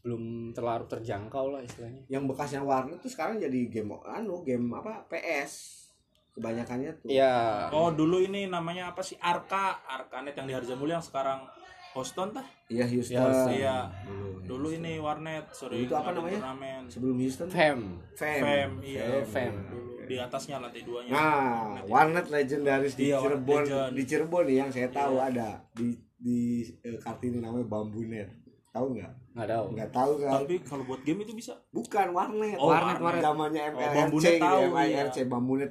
belum 0.00 0.56
terlalu 0.56 0.88
terjangkau 0.88 1.52
lah 1.52 1.60
istilahnya. 1.60 2.00
Yang 2.08 2.32
bekasnya 2.32 2.64
warnet 2.64 3.04
tuh 3.04 3.12
sekarang 3.12 3.36
jadi 3.36 3.68
game 3.68 3.92
anu 4.00 4.40
game 4.40 4.64
apa 4.72 5.04
PS 5.12 5.84
kebanyakannya 6.32 6.90
tuh. 7.04 7.12
Iya. 7.12 7.68
oh 7.76 7.92
dulu 7.92 8.24
ini 8.24 8.48
namanya 8.48 8.96
apa 8.96 9.04
sih? 9.04 9.20
Arka 9.20 9.84
Arkanet 9.84 10.32
yang 10.40 10.48
di 10.48 10.56
Harjamulya 10.56 10.96
yang 10.96 11.04
sekarang 11.04 11.44
Houston 11.90 12.28
tah 12.30 12.46
iya 12.66 12.84
Houston 12.84 13.12
Iya, 13.12 13.22
Houston. 13.24 13.50
iya 13.52 13.76
dulu 14.00 14.28
dulu 14.40 14.66
ini 14.70 14.92
warnet 14.96 15.44
sering 15.50 15.84
Itu 15.84 15.92
apa 15.92 16.10
namanya? 16.12 16.38
turnamen 16.38 16.82
sebelum 16.86 17.16
Houston 17.18 17.48
Fem. 17.48 17.80
Fem 18.12 18.40
Fem 18.40 18.70
iya 18.80 19.22
Fem. 19.24 19.54
dulu 19.64 19.88
di 20.04 20.16
atasnya 20.16 20.58
lantai 20.58 20.82
duanya 20.82 21.10
Nah, 21.10 21.82
warnet 21.84 22.26
legendaris 22.28 22.94
di 22.94 23.08
Iya, 23.08 23.16
warnet 23.16 23.30
Cirebon, 23.38 23.62
legend. 23.64 23.92
di 23.92 24.02
Cirebon 24.04 24.42
nih 24.44 24.56
yang 24.56 24.70
saya 24.70 24.88
tahu 24.88 25.14
Iya. 25.16 25.26
ada 25.28 25.48
di 25.72 25.88
di 26.14 26.38
eh, 26.80 26.94
Kartini 26.96 27.38
namanya 27.38 27.64
Bambunet. 27.64 28.28
Tahu 28.70 28.86
nggak? 28.92 29.12
Nggak 29.32 29.48
tahu. 29.48 29.64
Nggak 29.72 29.90
tahu 29.90 30.12
kan? 30.20 30.30
tapi 30.36 30.54
kalau 30.60 30.82
buat 30.84 31.00
game 31.00 31.20
itu 31.20 31.32
bisa 31.32 31.58
Bukan 31.70 32.06
warnet. 32.10 32.54
Oh, 32.54 32.68
warnet, 32.68 32.98
warnet. 32.98 33.22
Zamannya 33.24 33.62
Oh, 33.64 33.70
MLRC 33.72 33.96
Bambunet 33.96 34.30
gitu, 34.30 34.44
tahu, 34.44 34.60
MIRC 34.68 35.16
de 35.16 35.24
Bambunet 35.26 35.70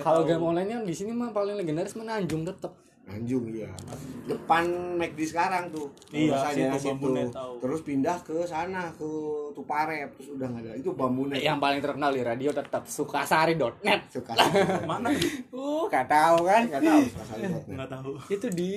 Kalau 0.00 0.20
game 0.24 0.42
online 0.44 0.70
yang 0.72 0.82
di 0.82 0.94
sini 0.96 1.10
mah 1.12 1.30
paling 1.30 1.54
legendaris 1.54 1.94
menanjung 1.94 2.42
tetep. 2.42 2.72
Anjung 3.10 3.44
iya. 3.50 3.66
Depan 4.24 4.64
McD 4.96 5.20
sekarang 5.26 5.74
tuh. 5.74 5.90
Iya, 6.14 6.54
situ 6.54 6.76
situ. 6.78 6.94
Bambunet 6.94 7.28
tahu. 7.34 7.52
Terus 7.58 7.80
pindah 7.82 8.16
ke 8.22 8.46
sana 8.46 8.86
ke 8.94 9.10
Tupare 9.50 10.06
terus 10.14 10.38
udah 10.38 10.46
nggak 10.46 10.62
ada. 10.62 10.72
Itu 10.78 10.94
Bambunet. 10.94 11.42
Yang 11.42 11.58
paling 11.58 11.80
terkenal 11.82 12.10
di 12.14 12.22
radio 12.22 12.50
tetap 12.54 12.86
sukasari.net. 12.86 14.00
Suka. 14.08 14.32
mana 14.90 15.10
Uh, 15.50 15.84
nggak 15.90 16.06
tahu 16.06 16.46
kan? 16.46 16.62
Nggak 16.70 16.82
tahu 16.86 17.00
Sukasari.net. 17.10 17.64
nggak 17.66 17.90
tahu 17.90 18.10
Itu 18.30 18.46
di 18.54 18.72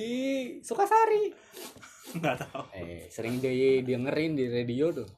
Sukasari. 0.60 1.30
nggak 2.14 2.36
tahu 2.46 2.62
Eh, 2.74 3.06
sering 3.10 3.38
di 3.38 3.82
dengerin 3.82 4.34
di 4.34 4.44
radio 4.50 4.90
tuh. 4.90 5.08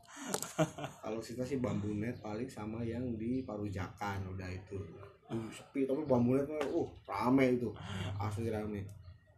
Kalau 1.04 1.20
kita 1.20 1.44
sih 1.44 1.58
bambunet 1.60 2.18
paling 2.18 2.48
sama 2.48 2.82
yang 2.82 3.04
di 3.14 3.44
Parujakan 3.44 4.26
udah 4.34 4.48
itu. 4.50 4.78
Uh, 5.26 5.50
sepi 5.50 5.84
tapi 5.84 6.06
bambunet 6.06 6.46
mah, 6.46 6.62
uh 6.70 6.88
rame 7.04 7.58
itu. 7.58 7.70
Asli 8.16 8.48
rame. 8.48 8.86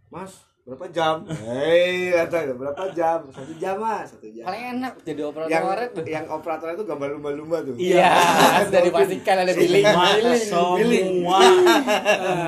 Mas, 0.09 0.33
berapa 0.64 0.88
jam? 0.88 1.21
Hei, 1.29 2.09
kata 2.11 2.57
berapa 2.57 2.85
jam? 2.92 3.29
Satu 3.29 3.53
jam 3.57 3.77
mas, 3.77 4.09
satu 4.09 4.25
jam. 4.29 4.44
Paling 4.49 4.64
enak 4.81 4.92
jadi 5.05 5.21
operator 5.25 5.53
Yang 5.53 5.64
warnet 5.68 5.90
tuh. 5.92 6.05
yang 6.09 6.27
operator 6.29 6.68
itu 6.73 6.85
gambar 6.85 7.09
lumba-lumba 7.16 7.57
tuh. 7.61 7.75
Iya, 7.77 8.09
sudah 8.68 8.83
dipastikan 8.85 9.37
ada 9.44 9.53
billing. 9.53 9.85
Billing. 9.85 11.09
semua 11.21 11.40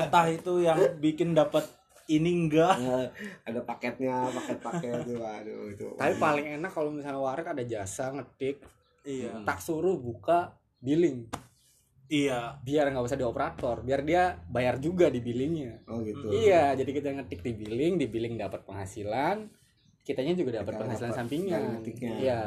entah 0.09 0.25
itu 0.25 0.53
yang 0.61 0.77
bikin 0.97 1.37
dapat 1.37 1.65
ini 2.09 2.43
enggak 2.43 2.75
Nah, 2.75 3.07
ada 3.47 3.61
paketnya, 3.63 4.27
paket-paket 4.33 5.05
tuh, 5.05 5.21
aduh 5.21 5.69
itu. 5.69 5.85
Tapi 5.95 6.13
paling 6.17 6.45
enak 6.59 6.71
kalau 6.73 6.89
misalnya 6.91 7.21
warnet 7.21 7.45
ada 7.45 7.63
jasa 7.63 8.09
ngetik, 8.09 8.57
iya 9.05 9.37
tak 9.45 9.61
suruh 9.61 9.95
buka 9.95 10.51
billing. 10.81 11.29
Iya 12.11 12.59
Biar 12.59 12.91
nggak 12.91 13.01
usah 13.01 13.15
di 13.15 13.23
operator, 13.23 13.79
biar 13.79 14.03
dia 14.03 14.23
bayar 14.45 14.75
juga 14.77 15.07
di 15.07 15.17
billingnya. 15.17 15.87
Oh 15.87 16.03
gitu. 16.03 16.27
Iya, 16.27 16.75
jadi 16.75 16.91
kita 16.91 17.07
ngetik 17.13 17.39
di 17.39 17.55
billing, 17.55 17.95
di 17.95 18.05
billing 18.05 18.35
dapat 18.35 18.61
penghasilan, 18.61 19.47
kitanya 20.01 20.35
juga 20.35 20.59
dapat 20.59 20.75
penghasilan 20.75 21.13
sampingan. 21.15 21.79
ngetiknya. 21.79 22.11
Iya. 22.19 22.41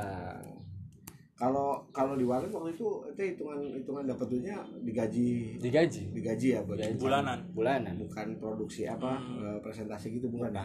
Kalau 1.34 1.82
kalau 1.90 2.14
di 2.14 2.22
warnet 2.22 2.46
waktu 2.48 2.78
itu 2.78 2.86
itu 3.10 3.22
hitungan 3.26 3.58
hitungan 3.74 4.06
dapat 4.06 4.26
duitnya 4.30 4.54
digaji 4.78 5.58
Digaji 5.58 6.14
digaji 6.14 6.46
ya 6.54 6.60
buat 6.62 6.78
Digaji. 6.78 7.00
bulanan 7.00 7.38
bulanan. 7.50 7.94
bukan 7.98 8.38
produksi 8.38 8.86
apa 8.86 9.18
Hmm. 9.18 9.58
presentasi 9.58 10.14
gitu 10.14 10.30
bukan 10.30 10.54
ya 10.54 10.62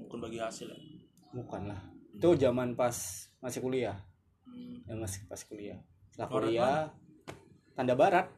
bukan 0.00 0.18
bagi 0.18 0.40
hasil 0.40 0.64
ya 0.66 0.78
Bukan 1.30 1.68
lah. 1.68 1.76
Itu 2.10 2.34
zaman 2.34 2.72
pas 2.72 2.96
masih 3.38 3.60
kuliah, 3.60 4.00
Hmm. 4.42 4.80
yang 4.88 4.98
masih 4.98 5.28
pas 5.28 5.38
kuliah. 5.44 5.78
Setelah 6.08 6.28
kuliah 6.32 6.76
tanda 7.80 7.96
barat. 7.96 8.28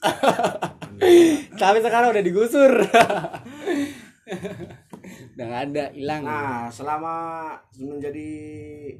Tapi 1.60 1.78
sekarang 1.84 2.16
udah 2.16 2.24
digusur. 2.24 2.72
udah 5.36 5.44
nggak 5.44 5.62
ada, 5.68 5.84
hilang. 5.92 6.24
nah 6.24 6.72
selama 6.72 7.52
menjadi 7.76 8.30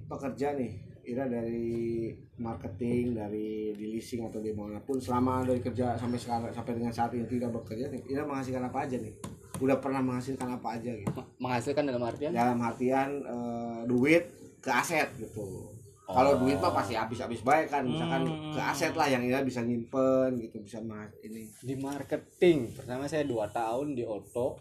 pekerja 0.04 0.52
nih 0.52 0.76
Ira 1.08 1.24
dari 1.24 2.12
marketing 2.36 3.16
dari 3.16 3.72
di 3.72 3.96
leasing 3.96 4.28
atau 4.28 4.44
di 4.44 4.52
mana 4.52 4.76
pun 4.82 5.00
selama 5.00 5.46
dari 5.46 5.62
kerja 5.62 5.96
sampai 5.96 6.18
sekarang 6.20 6.52
sampai 6.52 6.72
dengan 6.76 6.92
saat 6.92 7.14
ini 7.16 7.24
tidak 7.24 7.54
bekerja 7.54 7.88
nih 7.88 8.02
Ira 8.12 8.28
menghasilkan 8.28 8.66
apa 8.68 8.78
aja 8.84 8.96
nih 8.98 9.14
udah 9.62 9.76
pernah 9.78 10.02
menghasilkan 10.04 10.48
apa 10.58 10.68
aja 10.74 10.90
gitu 10.90 11.22
Menghasilkan 11.38 11.84
dalam 11.86 12.02
artian 12.02 12.30
dalam 12.34 12.58
artian 12.60 13.08
eh, 13.22 13.80
duit 13.88 14.24
ke 14.58 14.70
aset 14.70 15.08
gitu 15.16 15.70
kalau 16.04 16.36
duit 16.36 16.56
mah 16.56 16.72
pasti 16.72 16.92
habis-habis 16.92 17.40
baik 17.40 17.68
kan 17.68 17.82
misalkan 17.82 18.22
Hmm. 18.22 18.50
ke 18.50 18.60
aset 18.60 18.92
lah 18.92 19.06
yang 19.06 19.22
Ira 19.22 19.40
bisa 19.40 19.60
nyimpen 19.60 20.36
gitu 20.36 20.58
bisa 20.58 20.78
mah 20.78 21.06
ini 21.20 21.46
di 21.56 21.74
marketing 21.74 22.70
pertama 22.70 23.04
saya 23.04 23.22
dua 23.22 23.46
tahun 23.48 23.92
di 23.92 24.02
Oto 24.02 24.58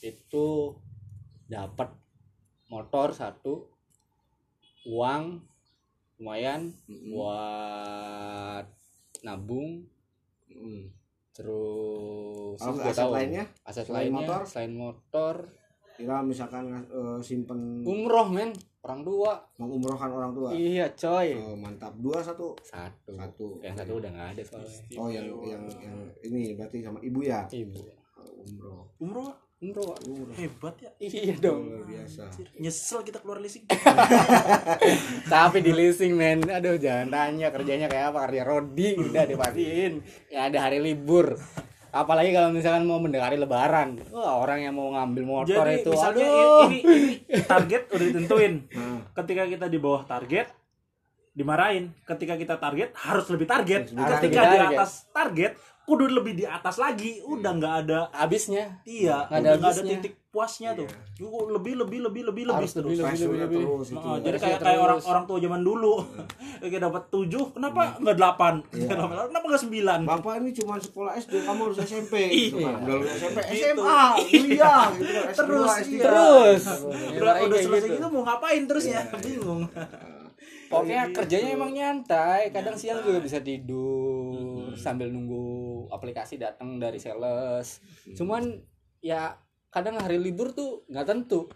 itu 0.00 0.72
dapat 1.44 1.90
motor 2.66 3.10
satu 3.10 3.66
uang 4.86 5.42
lumayan 6.16 6.70
Mm-mm. 6.84 7.10
buat 7.10 8.66
nabung 9.20 9.84
Mm. 10.50 10.90
terus 11.30 12.58
Kalau 12.58 12.74
dua 12.74 12.84
aset 12.84 12.98
tahun. 13.00 13.14
lainnya 13.14 13.44
aset 13.62 13.84
selain 13.84 14.02
lainnya 14.04 14.18
motor? 14.18 14.40
selain 14.44 14.74
motor 14.74 15.34
Ira 15.96 16.18
misalkan 16.20 16.64
eh, 16.80 17.18
simpen 17.20 17.80
umroh 17.82 18.26
men 18.26 18.50
orang 18.80 19.00
tua 19.04 19.32
mengumrohkan 19.60 20.10
orang 20.10 20.32
tua. 20.32 20.48
Iya 20.56 20.86
coy. 20.96 21.36
Oh, 21.36 21.56
mantap. 21.56 21.92
Dua 22.00 22.24
satu. 22.24 22.56
Satu. 22.64 23.12
Satu. 23.12 23.46
Yang 23.60 23.84
satu 23.84 23.92
udah 24.00 24.10
nggak 24.12 24.28
ada 24.36 24.42
soalnya 24.44 24.78
oh 24.96 25.08
yang 25.12 25.26
yang 25.44 25.62
yang 25.80 25.96
ini 26.24 26.56
berarti 26.56 26.80
sama 26.80 26.98
ibu 27.04 27.20
ya? 27.20 27.44
Ibu. 27.48 27.80
Oh, 28.20 28.44
umroh. 28.44 28.80
Umroh 29.00 29.32
umroh. 29.60 29.92
Umroh. 30.08 30.32
Hebat 30.32 30.74
ya. 30.80 30.90
Iya 30.96 31.36
dong. 31.36 31.68
Luar 31.68 31.84
biasa. 31.84 32.22
Nyesel 32.56 33.00
kita 33.04 33.20
keluar 33.20 33.44
leasing. 33.44 33.68
Tapi 35.32 35.60
di 35.60 35.72
leasing 35.76 36.16
men. 36.16 36.48
Aduh 36.48 36.80
jangan 36.80 37.12
tanya 37.12 37.52
kerjanya 37.52 37.86
kayak 37.92 38.16
apa. 38.16 38.32
Kerja 38.32 38.42
rodi. 38.48 38.96
Udah 38.96 39.28
dipastiin. 39.28 40.00
Ya 40.32 40.48
ada 40.48 40.64
hari 40.64 40.80
libur 40.80 41.36
apalagi 41.90 42.30
kalau 42.30 42.50
misalkan 42.54 42.86
mau 42.86 43.02
mendekati 43.02 43.36
lebaran. 43.36 43.98
Wah 44.10 44.42
orang 44.42 44.64
yang 44.64 44.74
mau 44.74 44.94
ngambil 44.94 45.24
motor 45.26 45.64
jadi 45.66 45.82
itu 45.82 45.90
misalnya 45.90 46.26
aduh. 46.26 46.66
ini, 46.70 46.78
ini 46.82 47.42
target 47.52 47.82
udah 47.90 48.06
ditentuin. 48.10 48.54
Nah, 48.74 49.00
ketika 49.22 49.42
kita 49.46 49.66
di 49.66 49.78
bawah 49.78 50.02
target 50.06 50.46
dimarahin. 51.34 51.94
Ketika 52.02 52.34
kita 52.34 52.58
target 52.58 52.90
harus 52.98 53.26
lebih 53.30 53.46
target. 53.46 53.90
Harus 53.94 54.18
ketika 54.18 54.40
lebih 54.42 54.50
di 54.50 54.58
target. 54.58 54.78
atas 54.78 54.92
target 55.14 55.52
kudu 55.90 56.06
lebih 56.08 56.32
di 56.32 56.46
atas 56.46 56.76
lagi 56.76 57.18
udah 57.20 57.50
nggak 57.50 57.74
ada 57.82 57.98
habisnya 58.12 58.78
iya 58.84 59.26
Nggak 59.26 59.58
ada 59.58 59.68
ada 59.68 59.82
titik 59.82 60.14
puasnya 60.28 60.70
tuh 60.72 60.86
Yuh, 61.18 61.50
lebih 61.50 61.74
lebih 61.76 61.98
lebih 62.00 62.22
lebih 62.24 62.44
lebih 62.46 62.64
terus 62.64 62.78
lebih, 62.78 63.02
lebih, 63.02 63.26
udah 63.26 63.38
lebih. 63.42 63.58
terus 63.66 63.88
Nah, 63.90 64.16
jadi 64.16 64.38
kayak 64.38 64.58
kayak 64.58 64.78
terus. 64.78 64.86
orang 64.86 65.00
orang 65.04 65.24
tua 65.26 65.38
zaman 65.38 65.60
dulu 65.60 65.94
kayak 66.62 66.80
dapat 66.80 67.02
tujuh 67.08 67.44
kenapa 67.50 67.80
nggak 67.98 68.16
delapan 68.16 68.54
kenapa 68.70 69.44
nggak 69.44 69.60
sembilan 69.60 69.98
Bapak 70.06 70.32
ini 70.38 70.50
cuma 70.54 70.78
sekolah 70.78 71.12
SD, 71.16 71.34
kamu 71.42 71.60
harus 71.66 71.78
SMP. 71.82 72.14
gitu 72.30 72.56
Iya. 72.56 72.70
kan. 72.70 72.78
Udah 72.80 72.94
lulus 72.96 73.12
SMP. 73.12 73.38
SMA, 73.50 74.02
kuliah, 74.30 74.82
gitu. 74.94 75.10
S2, 75.10 75.34
Terus, 75.34 75.70
S3. 75.74 75.82
iya. 75.82 76.00
terus 76.00 76.62
udah 77.10 77.32
Kayak 77.32 77.42
udah 77.42 77.58
selesai 77.60 77.82
gitu. 77.84 77.96
gitu 77.96 78.06
mau 78.08 78.22
ngapain 78.22 78.62
terus 78.64 78.84
ya 78.86 79.00
bingung 79.18 79.62
pokoknya 80.70 81.02
Gitu. 81.02 81.14
kerjanya 81.16 81.50
emang 81.52 81.70
nyantai 81.72 82.42
kadang 82.48 82.78
siang 82.78 83.02
juga 83.02 83.18
bisa 83.18 83.42
tidur 83.42 84.38
sambil 84.72 85.10
nunggu 85.10 85.59
aplikasi 85.88 86.36
datang 86.36 86.76
dari 86.76 87.00
sales. 87.00 87.80
Cuman 88.12 88.60
ya 89.00 89.38
kadang 89.72 89.96
hari 89.96 90.20
libur 90.20 90.52
tuh 90.52 90.84
nggak 90.90 91.06
tentu. 91.08 91.48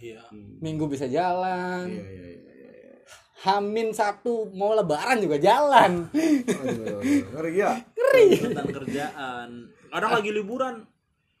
Iya. 0.00 0.24
Minggu 0.62 0.88
bisa 0.88 1.10
jalan. 1.10 1.88
Iya 1.88 2.04
iya 2.04 2.24
iya. 2.24 2.52
iya, 2.52 2.72
iya. 2.72 2.94
hamin 3.44 3.92
satu 3.92 4.48
mau 4.56 4.72
lebaran 4.72 5.20
juga 5.20 5.36
jalan. 5.36 6.08
Aduh, 6.12 7.00
aduh, 7.00 7.00
ngeri 7.36 7.52
ya. 7.56 7.72
tentang 8.40 8.70
kerjaan. 8.72 9.48
Kadang 9.92 10.12
lagi 10.12 10.30
liburan. 10.32 10.84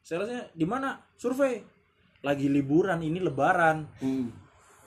Salesnya 0.06 0.48
di 0.54 0.66
mana? 0.68 1.02
Survei. 1.18 1.60
Lagi 2.22 2.46
liburan 2.46 3.02
ini 3.02 3.18
lebaran. 3.18 3.86
Hmm. 4.00 4.28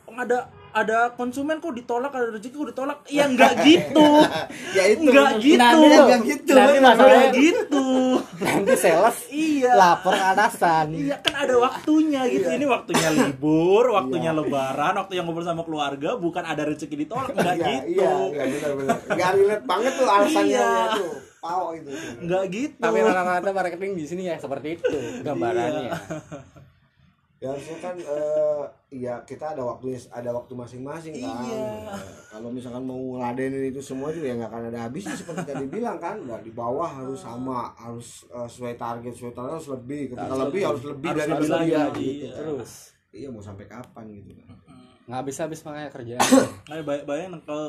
kok 0.09 0.17
ada 0.17 0.49
ada 0.71 1.12
konsumen 1.12 1.58
kok 1.58 1.71
ditolak 1.71 2.10
ada 2.10 2.29
rezeki 2.29 2.53
kok 2.53 2.69
ditolak 2.69 2.97
ya 3.05 3.25
enggak 3.25 3.58
gitu 3.67 4.10
Ya 4.71 4.84
itu. 4.88 5.05
enggak 5.05 5.32
gitu 5.38 5.58
Enggak 5.58 6.21
gitu. 6.23 6.51
nanti 6.51 6.71
bener. 6.71 6.82
masalahnya 6.84 7.17
enggak 7.19 7.34
gitu 7.36 7.86
nanti 8.45 8.73
sales 8.75 9.17
iya 9.27 9.71
lapor 9.73 10.13
ke 10.13 10.25
atasan 10.27 10.86
Iya 10.91 11.15
kan 11.19 11.34
ada 11.39 11.55
waktunya 11.58 12.21
gitu. 12.25 12.47
Ini 12.49 12.65
waktunya 12.65 13.10
libur, 13.10 13.84
waktunya 13.89 14.32
lebaran, 14.32 14.93
waktu 14.95 15.13
yang 15.13 15.25
ngobrol 15.25 15.43
sama 15.43 15.62
keluarga, 15.62 16.15
bukan 16.15 16.41
ada 16.41 16.63
rezeki 16.63 16.95
ditolak 16.99 17.32
enggak 17.32 17.55
Iya, 17.55 17.67
gitu. 17.82 17.89
Iya, 17.91 18.12
iya 18.27 18.43
benar 18.47 18.71
benar. 18.75 18.97
Enggak 19.08 19.29
relate 19.34 19.65
banget 19.65 19.93
tuh 19.95 20.08
alasannya 20.08 20.49
Iya. 20.51 20.67
ya 20.67 20.86
tuh. 20.95 21.13
Pau 21.39 21.67
itu. 21.71 21.89
Enggak 22.19 22.43
gitu. 22.49 22.75
tapi 22.77 22.97
rata-rata 22.99 23.49
marketing 23.49 23.91
di 23.93 24.05
sini 24.05 24.23
ya 24.25 24.36
seperti 24.36 24.75
itu 24.75 24.91
gambarannya 25.23 25.91
Ya 27.39 27.47
harusnya 27.49 27.80
kan 27.80 27.95
eh 27.95 28.63
iya 28.91 29.15
kita 29.23 29.56
ada 29.56 29.63
waktunya 29.63 29.95
ada 30.10 30.28
waktu 30.30 30.52
masing-masing 30.54 31.13
kan. 31.17 31.39
Iya. 31.41 31.95
Kalau 32.28 32.52
misalkan 32.52 32.84
mau 32.84 32.99
ngeladenin 33.15 33.71
itu 33.71 33.80
semua 33.80 34.12
juga 34.12 34.28
ya 34.28 34.36
nggak 34.36 34.52
akan 34.52 34.63
ada 34.67 34.80
habisnya 34.84 35.15
seperti 35.15 35.47
tadi 35.47 35.65
bilang 35.65 35.95
kan. 35.97 36.19
Udah 36.19 36.36
di 36.38 36.52
bawah 36.52 36.84
harus 36.86 37.15
sama, 37.17 37.71
harus 37.73 38.28
eh, 38.28 38.43
sesuai 38.45 38.75
target, 38.75 39.12
sesuai 39.13 39.32
target 39.34 39.54
harus 39.56 39.69
lebih. 39.71 40.02
Ketika 40.10 40.23
Harus 40.25 40.36
lebih 40.38 40.52
lebih. 40.52 40.62
harus 40.67 40.84
lebih 40.86 41.08
Harus 41.08 41.19
dari 41.21 41.32
lebih 41.32 41.47
gitu. 41.95 42.04
iya. 42.19 42.32
terus 42.36 42.71
Iya 43.10 43.28
mau 43.28 43.41
sampai 43.41 43.65
kapan 43.65 44.06
gitu 44.12 44.32
kan. 44.38 44.60
nggak 45.10 45.17
habis 45.17 45.38
habis 45.39 45.60
makanya 45.63 45.89
kerjaan 45.89 46.21
Nah, 46.67 46.86
bay 46.86 47.02
bayangin 47.02 47.41
ke 47.41 47.60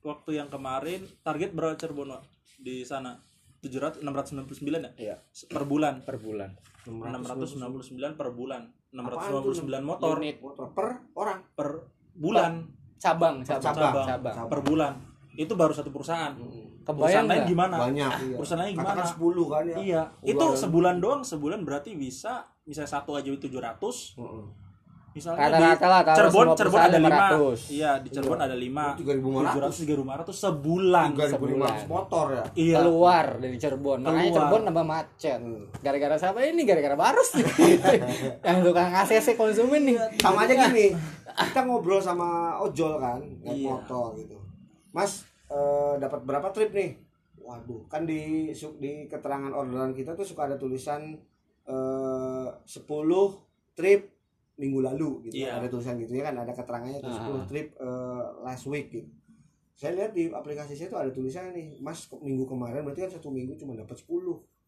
waktu 0.00 0.30
yang 0.32 0.48
kemarin 0.48 1.04
target 1.20 1.52
berapa 1.52 1.74
Cirebon 1.74 2.08
Wak? 2.08 2.22
di 2.56 2.80
sana? 2.80 3.20
700 3.58 4.00
699 4.00 4.62
ya? 4.62 4.92
Iya. 4.96 5.16
Per 5.50 5.64
bulan. 5.66 6.00
per 6.00 6.16
bulan 6.16 6.54
699 6.86 8.14
per 8.14 8.30
bulan. 8.30 8.70
Apaan 9.04 9.30
tuh? 9.44 9.52
699 9.52 9.84
motor 9.84 10.14
Unit. 10.18 10.36
Motor 10.40 10.66
per 10.72 10.86
orang. 11.14 11.38
per 11.52 11.68
bulan 12.16 12.52
cabang 12.96 13.44
cabang 13.44 13.60
Cabang. 13.60 14.06
cabang, 14.06 14.06
Cabang. 14.08 14.48
per 14.48 14.60
bulan. 14.64 14.92
Itu 15.36 15.52
baru 15.52 15.72
satu 15.76 15.92
perusahaan. 15.92 16.32
Perusahaan 16.32 16.80
kebayang 16.86 17.26
lain 17.28 17.36
nggak? 17.44 17.50
gimana? 17.50 17.76
Banyak 17.76 18.12
iya. 18.24 18.36
Perusahaan 18.40 18.62
lain 18.64 18.74
Katakan 18.78 19.04
gimana? 19.04 19.44
10 19.44 19.52
kan 19.52 19.62
ya. 19.68 19.76
Iya, 19.76 20.02
Udah 20.08 20.30
itu 20.32 20.46
sebulan 20.64 20.96
doang, 20.96 21.20
sebulan 21.20 21.60
berarti 21.66 21.90
bisa 21.92 22.46
misalnya 22.64 22.90
satu 22.96 23.10
aja 23.18 23.28
700, 23.28 24.16
Heeh. 24.16 24.44
Misalnya 25.16 25.48
Rata-rata 25.48 25.86
lah, 25.88 26.00
di 26.00 26.06
taruh 26.06 26.16
Cirebon, 26.28 26.44
semua 26.44 26.56
Cirebon 26.56 26.76
ada 26.78 26.88
perusahaan 26.92 27.32
5. 27.32 27.48
500. 27.56 27.72
Iya, 27.72 27.90
di 27.96 28.08
Cirebon 28.12 28.38
ada 28.38 28.56
5. 28.56 28.84
3.500. 29.00 29.72
700 29.72 30.36
3.500 30.36 30.44
sebulan. 30.44 31.08
3.500 31.16 31.88
motor 31.88 32.26
ya. 32.30 32.44
Iya. 32.52 32.76
keluar 32.78 33.26
dari 33.36 33.56
Cirebon 33.56 33.98
makanya 33.98 34.20
Keluar. 34.20 34.34
Cirebon 34.36 34.60
nambah 34.62 34.84
macet 34.86 35.40
gara-gara 35.78 36.16
siapa 36.16 36.38
ini 36.42 36.62
gara-gara 36.62 36.94
Barus 36.94 37.30
yang 38.46 38.58
tukang 38.60 38.90
ACC 38.92 39.28
konsumen 39.34 39.82
nih 39.84 39.96
sama 40.18 40.44
aja 40.44 40.54
gini 40.66 40.86
kita 41.26 41.60
ngobrol 41.62 41.98
sama 41.98 42.28
ojol 42.58 42.96
kan 42.96 43.20
naik 43.40 43.56
Iya. 43.56 43.68
motor 43.70 44.16
gitu 44.16 44.36
mas 44.90 45.24
eh, 45.46 45.94
dapat 45.96 46.20
berapa 46.22 46.48
trip 46.50 46.72
nih 46.72 46.96
waduh 47.38 47.86
kan 47.86 48.02
di 48.02 48.50
di 48.76 48.92
keterangan 49.06 49.52
orderan 49.52 49.92
kita 49.92 50.12
tuh 50.12 50.24
suka 50.24 50.44
ada 50.44 50.56
tulisan 50.56 51.14
eh 51.64 52.46
10 52.64 52.82
trip 53.74 54.15
minggu 54.56 54.80
lalu 54.80 55.28
gitu 55.28 55.44
Iya. 55.44 55.60
ada 55.60 55.68
tulisan 55.68 56.00
gitu. 56.00 56.16
Ya 56.16 56.28
kan 56.28 56.36
ada 56.36 56.52
keterangannya 56.52 57.00
tuh. 57.00 57.12
10 57.12 57.44
trip 57.44 57.76
eh, 57.76 58.24
last 58.42 58.64
week 58.66 58.88
gitu. 58.90 59.08
Saya 59.76 59.92
lihat 59.92 60.16
di 60.16 60.32
aplikasi 60.32 60.72
saya 60.72 60.88
tuh 60.88 61.00
ada 61.00 61.12
tulisannya 61.12 61.52
nih 61.52 61.66
mas 61.78 62.08
minggu 62.10 62.48
kemarin 62.48 62.80
berarti 62.80 63.04
kan 63.04 63.12
satu 63.12 63.28
minggu 63.28 63.52
cuma 63.54 63.76
dapat 63.76 63.92
10 63.92 64.08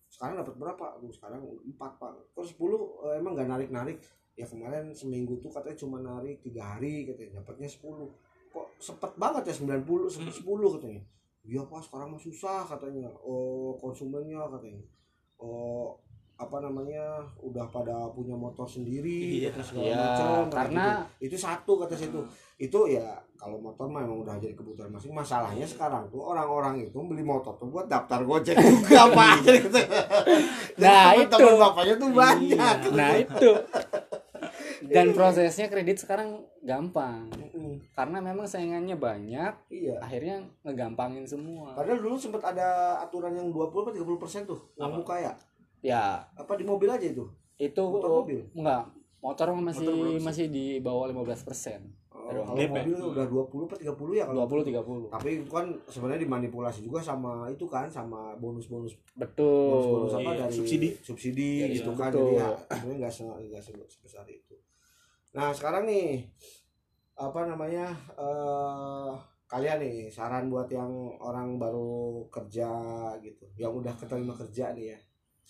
sekarang 0.09 0.41
dapat 0.41 0.55
berapa? 0.57 0.85
Aduh, 0.97 1.09
sekarang 1.09 1.41
4 1.45 1.77
pak. 1.77 2.13
Kok 2.33 2.45
10 2.45 2.77
eh, 3.09 3.17
emang 3.17 3.33
nggak 3.33 3.49
narik 3.49 3.69
narik 3.69 3.97
ya 4.33 4.47
kemarin 4.47 4.95
seminggu 4.95 5.41
tuh 5.43 5.51
katanya 5.51 5.77
cuma 5.77 5.99
narik 5.99 6.39
tiga 6.39 6.77
hari 6.77 7.03
katanya 7.05 7.43
dapatnya 7.43 7.67
10 7.67 7.83
kok 8.49 8.67
sepet 8.79 9.13
banget 9.19 9.43
ya 9.51 9.55
90 9.57 10.09
sepet 10.09 10.35
10 10.45 10.77
katanya. 10.79 11.03
Iya 11.43 11.65
pak 11.65 11.81
sekarang 11.81 12.13
mah 12.13 12.21
susah 12.21 12.65
katanya. 12.65 13.09
Oh 13.21 13.75
konsumennya 13.81 14.45
katanya. 14.47 14.85
Oh 15.41 15.97
apa 16.39 16.57
namanya 16.59 17.03
udah 17.39 17.67
pada 17.67 18.07
punya 18.09 18.33
motor 18.33 18.63
sendiri 18.63 19.43
Iya. 19.43 19.51
segala 19.59 19.85
Iya, 19.85 19.99
macam 19.99 20.47
karena- 20.49 21.03
gitu. 21.19 21.27
itu 21.27 21.37
satu 21.37 21.73
kata 21.77 21.95
situ 21.95 22.21
itu 22.57 22.79
ya 22.89 23.07
kalau 23.35 23.55
motor 23.57 23.87
mah 23.87 24.01
emang 24.01 24.23
udah 24.23 24.35
jadi 24.37 24.51
kebutuhan 24.53 24.87
masing 24.89 25.11
masalahnya 25.13 25.63
sekarang 25.63 26.07
tuh 26.09 26.19
orang-orang 26.21 26.79
itu 26.81 26.99
beli 27.01 27.23
motor 27.23 27.55
tuh 27.55 27.67
buat 27.67 27.87
daftar 27.87 28.23
gojek 28.23 28.55
juga 28.55 29.03
pak 29.17 29.35
gitu. 29.43 29.79
Nah, 30.79 31.11
Jadi 31.11 31.19
itu. 31.21 31.31
teman-teman 31.33 31.59
bapaknya 31.61 31.95
tuh 31.97 32.11
banyak 32.13 32.77
nah 32.93 33.13
itu 33.17 33.51
dan 34.89 35.11
prosesnya 35.11 35.67
kredit 35.67 35.99
sekarang 35.99 36.39
gampang 36.63 37.27
Mm, 37.49 37.83
karena 37.91 38.23
memang 38.23 38.47
saingannya 38.47 38.95
banyak 38.95 39.51
iya 39.69 39.99
akhirnya 39.99 40.39
ngegampangin 40.63 41.27
semua 41.27 41.75
Padahal 41.75 41.99
dulu 41.99 42.15
sempat 42.15 42.47
ada 42.47 42.95
aturan 43.03 43.35
yang 43.35 43.51
20 43.51 43.67
atau 43.83 43.91
30 43.91 44.15
persen 44.15 44.47
tuh 44.47 44.63
uang 44.77 45.03
Apa? 45.03 45.35
Ya. 45.81 46.21
ya 46.29 46.37
Apa 46.37 46.55
di 46.55 46.65
mobil 46.65 46.89
aja 46.89 47.07
itu? 47.07 47.25
itu 47.57 47.83
Motor 47.83 48.23
mobil? 48.23 48.41
enggak 48.55 48.83
motor 49.19 49.51
masih 49.53 49.83
Motor 49.83 50.23
masih 50.23 50.47
di 50.47 50.65
bawah 50.79 51.11
15 51.11 51.43
persen 51.43 51.83
Oh, 52.09 52.29
kalau 52.45 52.61
DP. 52.61 52.77
mobil 52.77 52.97
udah 53.15 53.27
20 53.27 53.65
atau 53.67 53.79
30 53.79 54.13
ya 54.13 54.25
kalau 54.29 54.45
20 54.45 54.61
30 54.63 55.07
Tapi 55.09 55.29
itu 55.41 55.49
kan 55.49 55.67
sebenarnya 55.89 56.23
dimanipulasi 56.23 56.81
juga 56.83 57.01
sama 57.01 57.49
itu 57.49 57.65
kan 57.65 57.89
sama 57.89 58.37
bonus-bonus 58.37 58.95
betul 59.17 59.73
bonus-bonus 59.73 60.13
apa 60.15 60.31
Iya, 60.31 60.41
dari 60.45 60.55
subsidi. 60.55 60.89
subsidi 61.01 61.51
Iya, 61.57 61.67
gitu 61.81 61.91
iya, 61.91 61.99
kan. 61.99 62.11
betul. 62.13 62.21
Jadi 62.21 62.33
ya 62.37 62.49
sebenarnya 62.69 62.97
nggak 63.01 63.13
se- 63.13 63.39
nggak 63.49 63.63
se- 63.65 63.89
sebesar 63.91 64.25
itu. 64.29 64.55
Nah, 65.33 65.51
sekarang 65.57 65.89
nih 65.89 66.27
apa 67.17 67.41
namanya 67.45 67.97
eh 68.15 69.13
kalian 69.49 69.79
nih 69.81 69.97
saran 70.13 70.53
buat 70.53 70.69
yang 70.69 70.93
orang 71.19 71.57
baru 71.57 72.29
kerja 72.29 72.69
gitu, 73.19 73.49
yang 73.57 73.73
udah 73.73 73.97
keterima 73.97 74.37
kerja 74.37 74.77
nih 74.77 74.93
ya. 74.93 74.99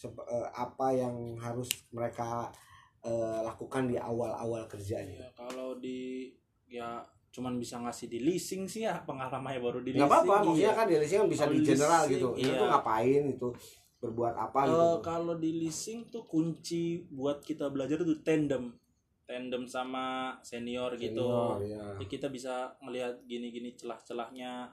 Eh, 0.07 0.49
apa 0.55 0.95
yang 0.95 1.35
harus 1.43 1.67
mereka 1.91 2.47
eh, 3.03 3.41
lakukan 3.43 3.91
di 3.91 3.99
awal-awal 3.99 4.71
kerjanya? 4.71 5.27
Ya, 5.27 5.31
kalau 5.35 5.75
di 5.83 6.31
ya 6.71 7.03
cuman 7.35 7.59
bisa 7.59 7.77
ngasih 7.83 8.07
di 8.07 8.19
leasing 8.23 8.65
sih 8.71 8.89
ya 8.89 9.05
pengalamannya 9.05 9.61
baru 9.61 9.79
di 9.85 9.95
nggak 9.95 10.07
leasing. 10.07 10.27
apa-apa 10.27 10.47
maksudnya 10.49 10.73
iya. 10.73 10.79
kan 10.79 10.87
di 10.89 10.97
leasing 10.97 11.19
kan 11.21 11.29
bisa 11.29 11.45
Kalau 11.45 11.55
di 11.55 11.61
general 11.61 12.03
leasing, 12.03 12.13
gitu 12.17 12.29
itu 12.35 12.49
iya. 12.49 12.59
tuh 12.59 12.69
ngapain 12.73 13.23
itu 13.29 13.49
berbuat 13.99 14.35
apa 14.35 14.61
gitu 14.65 14.89
kalau 15.05 15.35
di 15.37 15.51
leasing 15.55 15.99
tuh 16.09 16.25
kunci 16.25 16.85
buat 17.13 17.39
kita 17.45 17.69
belajar 17.69 18.01
itu 18.01 18.17
tandem 18.25 18.73
tandem 19.29 19.69
sama 19.69 20.33
senior, 20.41 20.97
gitu 20.97 21.21
Senior, 21.21 21.61
ya. 21.69 21.85
Jadi 22.01 22.07
kita 22.09 22.33
bisa 22.33 22.73
ngelihat 22.81 23.21
gini-gini 23.29 23.77
celah-celahnya 23.77 24.73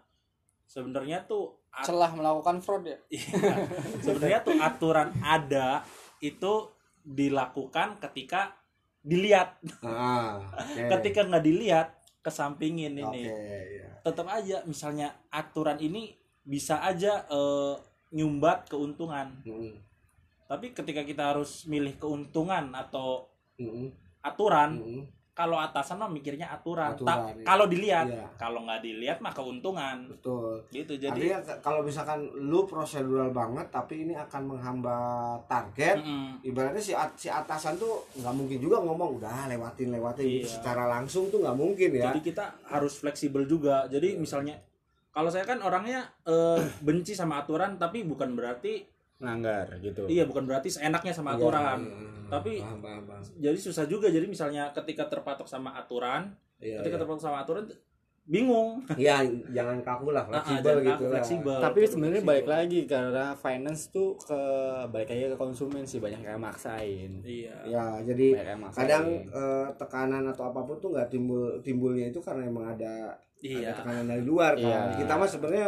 sebenarnya 0.66 1.24
tuh 1.24 1.56
celah 1.78 2.12
melakukan 2.12 2.60
fraud 2.60 2.84
ya 2.84 2.98
Iya. 3.12 3.54
sebenarnya 4.00 4.40
tuh 4.42 4.56
aturan 4.58 5.10
ada 5.20 5.84
itu 6.20 6.54
dilakukan 7.02 8.00
ketika 8.00 8.56
dilihat 9.00 9.62
Ah, 9.80 10.42
oke. 10.52 10.82
ketika 10.98 11.22
nggak 11.24 11.46
dilihat 11.46 11.88
kesampingin 12.20 12.98
oke 12.98 13.14
ini 13.14 13.30
ya. 13.78 13.90
tetap 14.02 14.26
aja 14.28 14.66
misalnya 14.66 15.14
aturan 15.30 15.78
ini 15.78 16.18
bisa 16.42 16.82
aja 16.82 17.26
eh, 17.28 17.76
nyumbat 18.12 18.66
keuntungan 18.68 19.30
Mm, 19.44 19.78
tapi 20.46 20.72
ketika 20.72 21.02
kita 21.02 21.34
harus 21.34 21.66
milih 21.66 21.98
keuntungan 21.98 22.70
atau 22.72 23.30
mm, 23.58 23.90
aturan 24.22 24.78
mm. 24.78 25.04
Kalau 25.36 25.60
atasan 25.60 26.00
mah 26.00 26.08
mikirnya 26.08 26.48
aturan, 26.48 26.96
Aturan, 26.96 27.06
Tak- 27.06 27.36
iya. 27.36 27.44
kalau 27.44 27.66
dilihat 27.68 28.08
Iya. 28.08 28.24
kalau 28.36 28.64
nggak 28.64 28.80
dilihat 28.80 29.18
mah 29.20 29.30
keuntungan 29.30 30.08
betul 30.08 30.64
gitu 30.72 30.96
jadi 30.96 31.12
artinya 31.12 31.60
kalau 31.60 31.84
misalkan 31.84 32.20
lu 32.34 32.64
prosedural 32.64 33.30
banget 33.30 33.68
tapi 33.68 34.02
ini 34.02 34.16
akan 34.16 34.42
menghambat 34.48 35.44
target 35.46 36.00
Mm-mm. 36.00 36.40
ibaratnya 36.42 36.80
si 36.80 36.94
at- 36.94 37.16
si 37.16 37.28
atasan 37.28 37.76
tuh 37.76 38.00
nggak 38.16 38.32
mungkin 38.32 38.58
juga 38.58 38.80
ngomong 38.80 39.20
udah 39.20 39.46
lewatin 39.48 39.92
lewatin 39.92 40.24
gitu 40.26 40.40
Iya. 40.42 40.56
secara 40.56 40.88
langsung 40.90 41.28
tuh 41.28 41.40
nggak 41.40 41.54
mungkin 41.54 41.90
ya 41.92 42.08
jadi 42.10 42.20
kita 42.22 42.46
harus 42.66 42.96
fleksibel 42.96 43.44
juga 43.44 43.86
jadi 43.88 44.16
misalnya 44.16 44.56
kalau 45.12 45.28
saya 45.28 45.44
kan 45.44 45.60
orangnya 45.60 46.00
eh, 46.24 46.58
benci 46.80 47.12
sama 47.12 47.40
aturan 47.40 47.76
tapi 47.76 48.04
bukan 48.04 48.32
berarti 48.34 48.88
nganggar 49.18 49.68
gitu 49.80 50.08
iya 50.08 50.24
bukan 50.24 50.44
berarti 50.44 50.68
seenaknya 50.70 51.12
sama 51.12 51.34
Iya, 51.34 51.38
aturan 51.38 51.80
iya. 51.82 52.24
Tapi- 52.28 52.60
paham, 52.60 52.80
paham, 52.80 53.04
paham. 53.06 53.24
jadi 53.36 53.58
susah 53.58 53.86
juga 53.86 54.08
jadi 54.08 54.26
misalnya 54.26 54.70
ketika 54.72 55.06
terpatok 55.06 55.46
sama 55.46 55.74
aturan 55.74 56.34
Iya, 56.56 56.80
ketika 56.80 56.96
iya. 56.96 57.02
terpatok 57.02 57.22
sama 57.22 57.40
aturan 57.40 57.66
bingung 58.26 58.82
ya 58.96 59.22
jangan 59.52 59.78
kaku 59.80 60.10
lah 60.10 60.26
Ah, 60.26 60.30
ah, 60.32 60.42
fleksibel 60.42 60.66
jangan 60.74 60.82
gitu 60.84 60.94
kaku, 60.96 61.04
lah 61.04 61.12
fleksibel. 61.14 61.58
tapi 61.62 61.80
sebenarnya 61.86 62.22
balik 62.24 62.48
lagi 62.48 62.80
karena 62.84 63.26
finance 63.36 63.82
tuh 63.88 64.18
ke 64.18 64.40
balik 64.90 65.08
lagi 65.08 65.24
ke 65.28 65.38
konsumen 65.38 65.84
sih 65.84 66.00
banyak 66.00 66.20
yang 66.20 66.42
maksain 66.42 67.22
iya 67.22 67.54
ya 67.64 67.86
jadi 68.02 68.28
kadang 68.74 69.06
eh, 69.24 69.68
tekanan 69.76 70.26
atau 70.26 70.50
apa 70.50 70.60
pun 70.60 70.74
tuh 70.76 70.90
nggak 70.90 71.06
timbul 71.08 71.62
timbulnya 71.62 72.10
itu 72.10 72.18
karena 72.20 72.46
emang 72.46 72.66
ada 72.72 73.14
iya 73.40 73.70
ada 73.70 73.78
tekanan 73.78 74.06
dari 74.08 74.24
luar 74.24 74.54
kan 74.54 74.66
Iya. 74.90 74.98
kita 74.98 75.14
mah 75.14 75.30
sebenarnya 75.30 75.68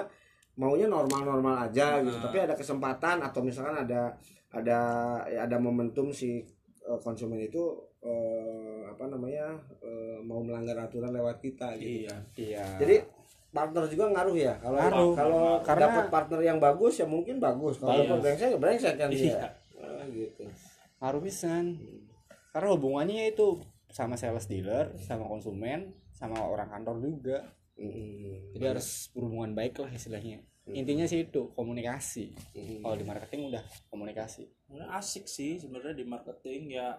maunya 0.56 0.88
normal-normal 0.88 1.70
aja 1.70 2.02
gitu 2.02 2.18
Ah. 2.18 2.24
tapi 2.26 2.38
ada 2.42 2.58
kesempatan 2.58 3.22
atau 3.22 3.40
misalkan 3.40 3.78
ada 3.78 4.18
ada 4.58 4.80
ya 5.26 5.46
ada 5.46 5.58
momentum 5.58 6.10
si 6.10 6.42
eh, 6.82 7.00
konsumen 7.00 7.38
itu 7.38 7.62
eh, 8.02 8.82
apa 8.88 9.06
namanya 9.06 9.54
eh, 9.80 10.18
mau 10.22 10.42
melanggar 10.42 10.78
aturan 10.80 11.12
lewat 11.12 11.38
kita 11.40 11.78
gitu. 11.78 12.08
Iya 12.08 12.16
iya. 12.36 12.66
Jadi 12.78 12.96
partner 13.48 13.86
juga 13.88 14.06
ngaruh 14.12 14.36
ya? 14.38 14.54
Kalau 14.60 14.78
Ngaruh. 14.78 15.12
kalau 15.16 15.44
Karena- 15.64 15.86
dapat 15.90 16.06
partner 16.10 16.42
yang 16.44 16.58
bagus 16.58 17.00
ya 17.00 17.08
mungkin 17.08 17.40
bagus. 17.40 17.78
Kalau 17.78 17.96
dapat 17.96 18.20
brengsek 18.22 18.50
ya 18.54 18.60
brengsek 18.60 18.94
kan 18.96 19.10
dia. 19.10 19.24
Iya. 19.24 19.40
Ah, 19.78 20.06
gitu. 20.10 20.44
Ngaruh 21.00 21.22
pisan 21.22 21.66
karena 22.52 22.68
hubungannya 22.74 23.30
itu 23.30 23.62
sama 23.88 24.18
sales 24.18 24.50
dealer 24.50 24.94
sama 24.98 25.26
konsumen 25.26 25.94
sama 26.12 26.42
orang 26.42 26.68
kantor 26.68 26.98
juga. 27.00 27.40
Mm-mm. 27.78 28.58
jadi 28.58 28.74
harus 28.74 29.14
berhubungan 29.14 29.54
baik 29.54 29.78
lah 29.78 29.94
istilahnya 29.94 30.42
intinya 30.74 31.06
sih 31.08 31.28
itu 31.28 31.52
komunikasi. 31.56 32.34
Mm-mm. 32.56 32.82
kalau 32.84 32.96
di 32.98 33.06
marketing 33.06 33.42
udah 33.54 33.64
komunikasi. 33.92 34.44
Sebenarnya 34.68 34.90
asik 35.00 35.26
sih 35.30 35.62
sebenarnya 35.62 35.96
di 35.96 36.06
marketing 36.08 36.62
ya 36.76 36.98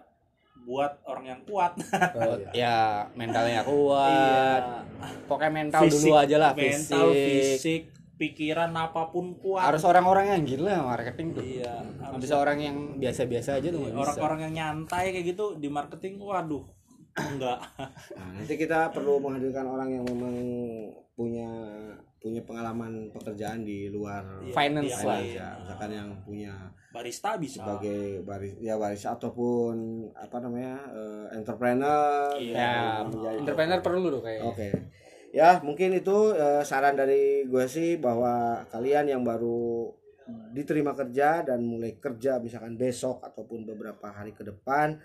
buat 0.65 1.03
orang 1.05 1.25
yang 1.29 1.41
kuat. 1.45 1.73
Oh, 2.19 2.35
iya. 2.35 2.51
ya 2.51 2.77
mentalnya 3.15 3.61
kuat. 3.63 4.11
Iya. 4.11 5.21
pokoknya 5.29 5.51
mental 5.53 5.81
Fisik, 5.87 5.95
dulu 6.03 6.13
aja 6.19 6.35
lah 6.41 6.51
mental 6.57 7.07
fisik. 7.13 7.51
fisik 7.59 7.81
pikiran 8.19 8.71
apa 8.75 9.07
pun 9.13 9.37
kuat. 9.39 9.63
Harus 9.63 9.83
orang-orang 9.87 10.35
yang 10.35 10.41
gila 10.43 10.83
marketing 10.83 11.27
tuh. 11.31 11.43
Iya 11.45 11.79
harus 12.09 12.25
bisa 12.25 12.35
orang 12.41 12.57
yang 12.59 12.77
biasa-biasa 12.97 13.49
aja 13.61 13.67
tuh 13.69 13.81
bisa. 13.85 13.95
orang-orang 13.95 14.39
yang 14.49 14.53
nyantai 14.57 15.13
kayak 15.13 15.25
gitu 15.35 15.45
di 15.61 15.69
marketing 15.69 16.17
waduh 16.19 16.65
enggak 17.35 17.59
Nah, 18.17 18.27
nanti 18.33 18.53
kita 18.57 18.89
perlu 18.91 19.21
menghadirkan 19.21 19.65
orang 19.69 19.89
yang 19.93 20.03
memang 20.09 20.35
punya 21.13 21.49
punya 22.19 22.43
pengalaman 22.43 23.07
pekerjaan 23.09 23.63
di 23.63 23.87
luar 23.87 24.21
Iya, 24.39 24.51
Finance 24.53 24.91
iya, 24.93 25.03
lah. 25.03 25.19
iya. 25.19 25.33
ya, 25.33 25.49
misalkan 25.57 25.89
yang 25.89 26.09
punya 26.21 26.53
barista 26.89 27.37
bisa 27.37 27.61
sebagai 27.61 28.21
baris 28.21 28.53
ya 28.57 28.75
baris 28.75 29.05
ataupun 29.05 29.75
apa 30.11 30.37
namanya 30.39 30.75
eh, 30.89 31.25
entrepreneur 31.33 32.35
Iya. 32.35 32.55
ya 32.55 32.73
menjadi- 33.03 33.39
entrepreneur 33.39 33.79
perlu 33.79 34.07
tuh 34.09 34.21
kayak 34.21 34.41
Oke. 34.43 34.69
Ya, 35.29 35.61
mungkin 35.61 35.93
itu 35.93 36.33
eh, 36.33 36.61
saran 36.61 36.93
dari 36.93 37.45
gue 37.45 37.65
sih 37.65 37.95
bahwa 37.95 38.65
kalian 38.67 39.05
yang 39.07 39.21
baru 39.21 39.93
diterima 40.51 40.91
kerja 40.91 41.41
dan 41.41 41.63
mulai 41.63 41.95
kerja 41.95 42.37
misalkan 42.37 42.75
besok 42.75 43.21
ataupun 43.23 43.63
beberapa 43.63 44.09
hari 44.09 44.29
ke 44.31 44.41
depan 44.41 44.97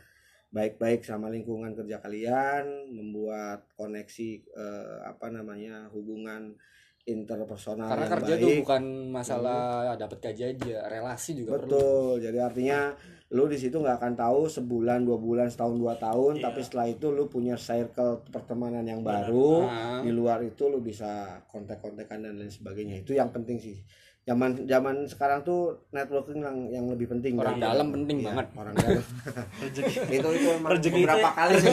baik-baik 0.49 1.03
sama 1.03 1.29
lingkungan 1.29 1.75
kerja 1.75 1.99
kalian, 1.99 2.63
membuat 2.89 3.67
koneksi 3.75 4.29
eh, 4.49 4.97
apa 5.05 5.29
namanya 5.29 5.91
hubungan 5.91 6.55
interpersonal 7.05 7.85
karena 7.87 8.05
yang 8.09 8.15
kerja 8.17 8.35
baik. 8.35 8.43
tuh 8.43 8.51
bukan 8.65 8.83
masalah 9.13 9.93
dapat 9.95 10.19
gaji 10.25 10.43
aja 10.57 10.89
relasi 10.89 11.31
juga 11.37 11.61
perlu 11.61 11.69
Betul. 11.69 12.13
Jadi 12.25 12.39
artinya 12.41 12.81
lu 13.29 13.45
di 13.45 13.59
situ 13.59 13.77
nggak 13.77 13.99
akan 13.99 14.15
tahu 14.15 14.41
sebulan, 14.47 15.05
dua 15.05 15.19
bulan, 15.19 15.51
setahun, 15.51 15.75
dua 15.77 15.99
tahun, 15.99 16.39
Iya. 16.39 16.45
tapi 16.49 16.61
setelah 16.65 16.87
itu 16.87 17.07
lu 17.11 17.27
punya 17.27 17.59
circle 17.59 18.25
pertemanan 18.31 18.87
yang 18.87 19.03
baru. 19.03 19.65
Nah, 19.67 20.01
Di 20.01 20.13
luar 20.13 20.41
itu 20.45 20.71
lu 20.71 20.79
bisa 20.81 21.43
kontak-kontakan 21.51 22.25
dan 22.25 22.35
lain 22.39 22.53
sebagainya. 22.53 23.03
Itu 23.03 23.13
yang 23.13 23.35
penting 23.35 23.59
sih. 23.59 23.77
Zaman 24.25 24.65
zaman 24.65 25.05
sekarang 25.05 25.45
tuh 25.45 25.85
networking 25.91 26.41
yang 26.41 26.57
yang 26.73 26.85
lebih 26.89 27.07
penting. 27.07 27.37
orang 27.37 27.61
dalam 27.61 27.93
penting 27.93 28.19
Iya, 28.19 28.33
banget 28.33 28.47
Orang 28.57 28.73
dalam. 28.73 29.05
rezeki 29.63 29.97
itu 30.17 30.29
itu 30.33 30.49
emang 30.51 30.71
Rezeki 30.73 30.89
itu 30.91 31.05
beberapa 31.05 31.21
ya. 31.23 31.33
kali 31.35 31.53
sih 31.55 31.71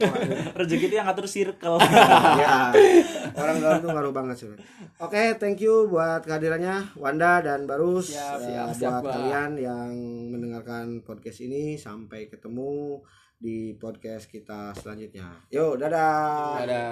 rezeki 0.58 0.84
itu 0.86 0.94
yang 0.94 1.06
ngatur 1.06 1.26
circle 1.26 1.76
ya, 2.34 2.72
orang 3.34 3.56
dalam 3.58 3.78
tuh 3.78 3.90
ngaruh 3.90 4.10
banget 4.10 4.36
sih. 4.38 4.48
Oke, 4.98 5.36
thank 5.36 5.58
you 5.58 5.84
buat 5.86 6.24
kehadirannya 6.24 6.96
Wanda 6.96 7.40
dan 7.40 7.64
Barus. 7.64 8.08
Siap, 8.08 8.40
Eh, 8.40 8.46
siap, 8.48 8.66
buat 8.66 8.78
siap, 8.78 9.02
kalian 9.04 9.50
yang 9.58 9.92
mendengarkan 10.28 11.02
podcast 11.02 11.38
ini 11.40 11.76
sampai 11.76 12.24
ketemu 12.26 13.04
di 13.36 13.74
podcast 13.74 14.26
kita 14.26 14.72
selanjutnya. 14.72 15.28
Yuk, 15.50 15.76
dadah. 15.76 16.56
ada 16.58 16.84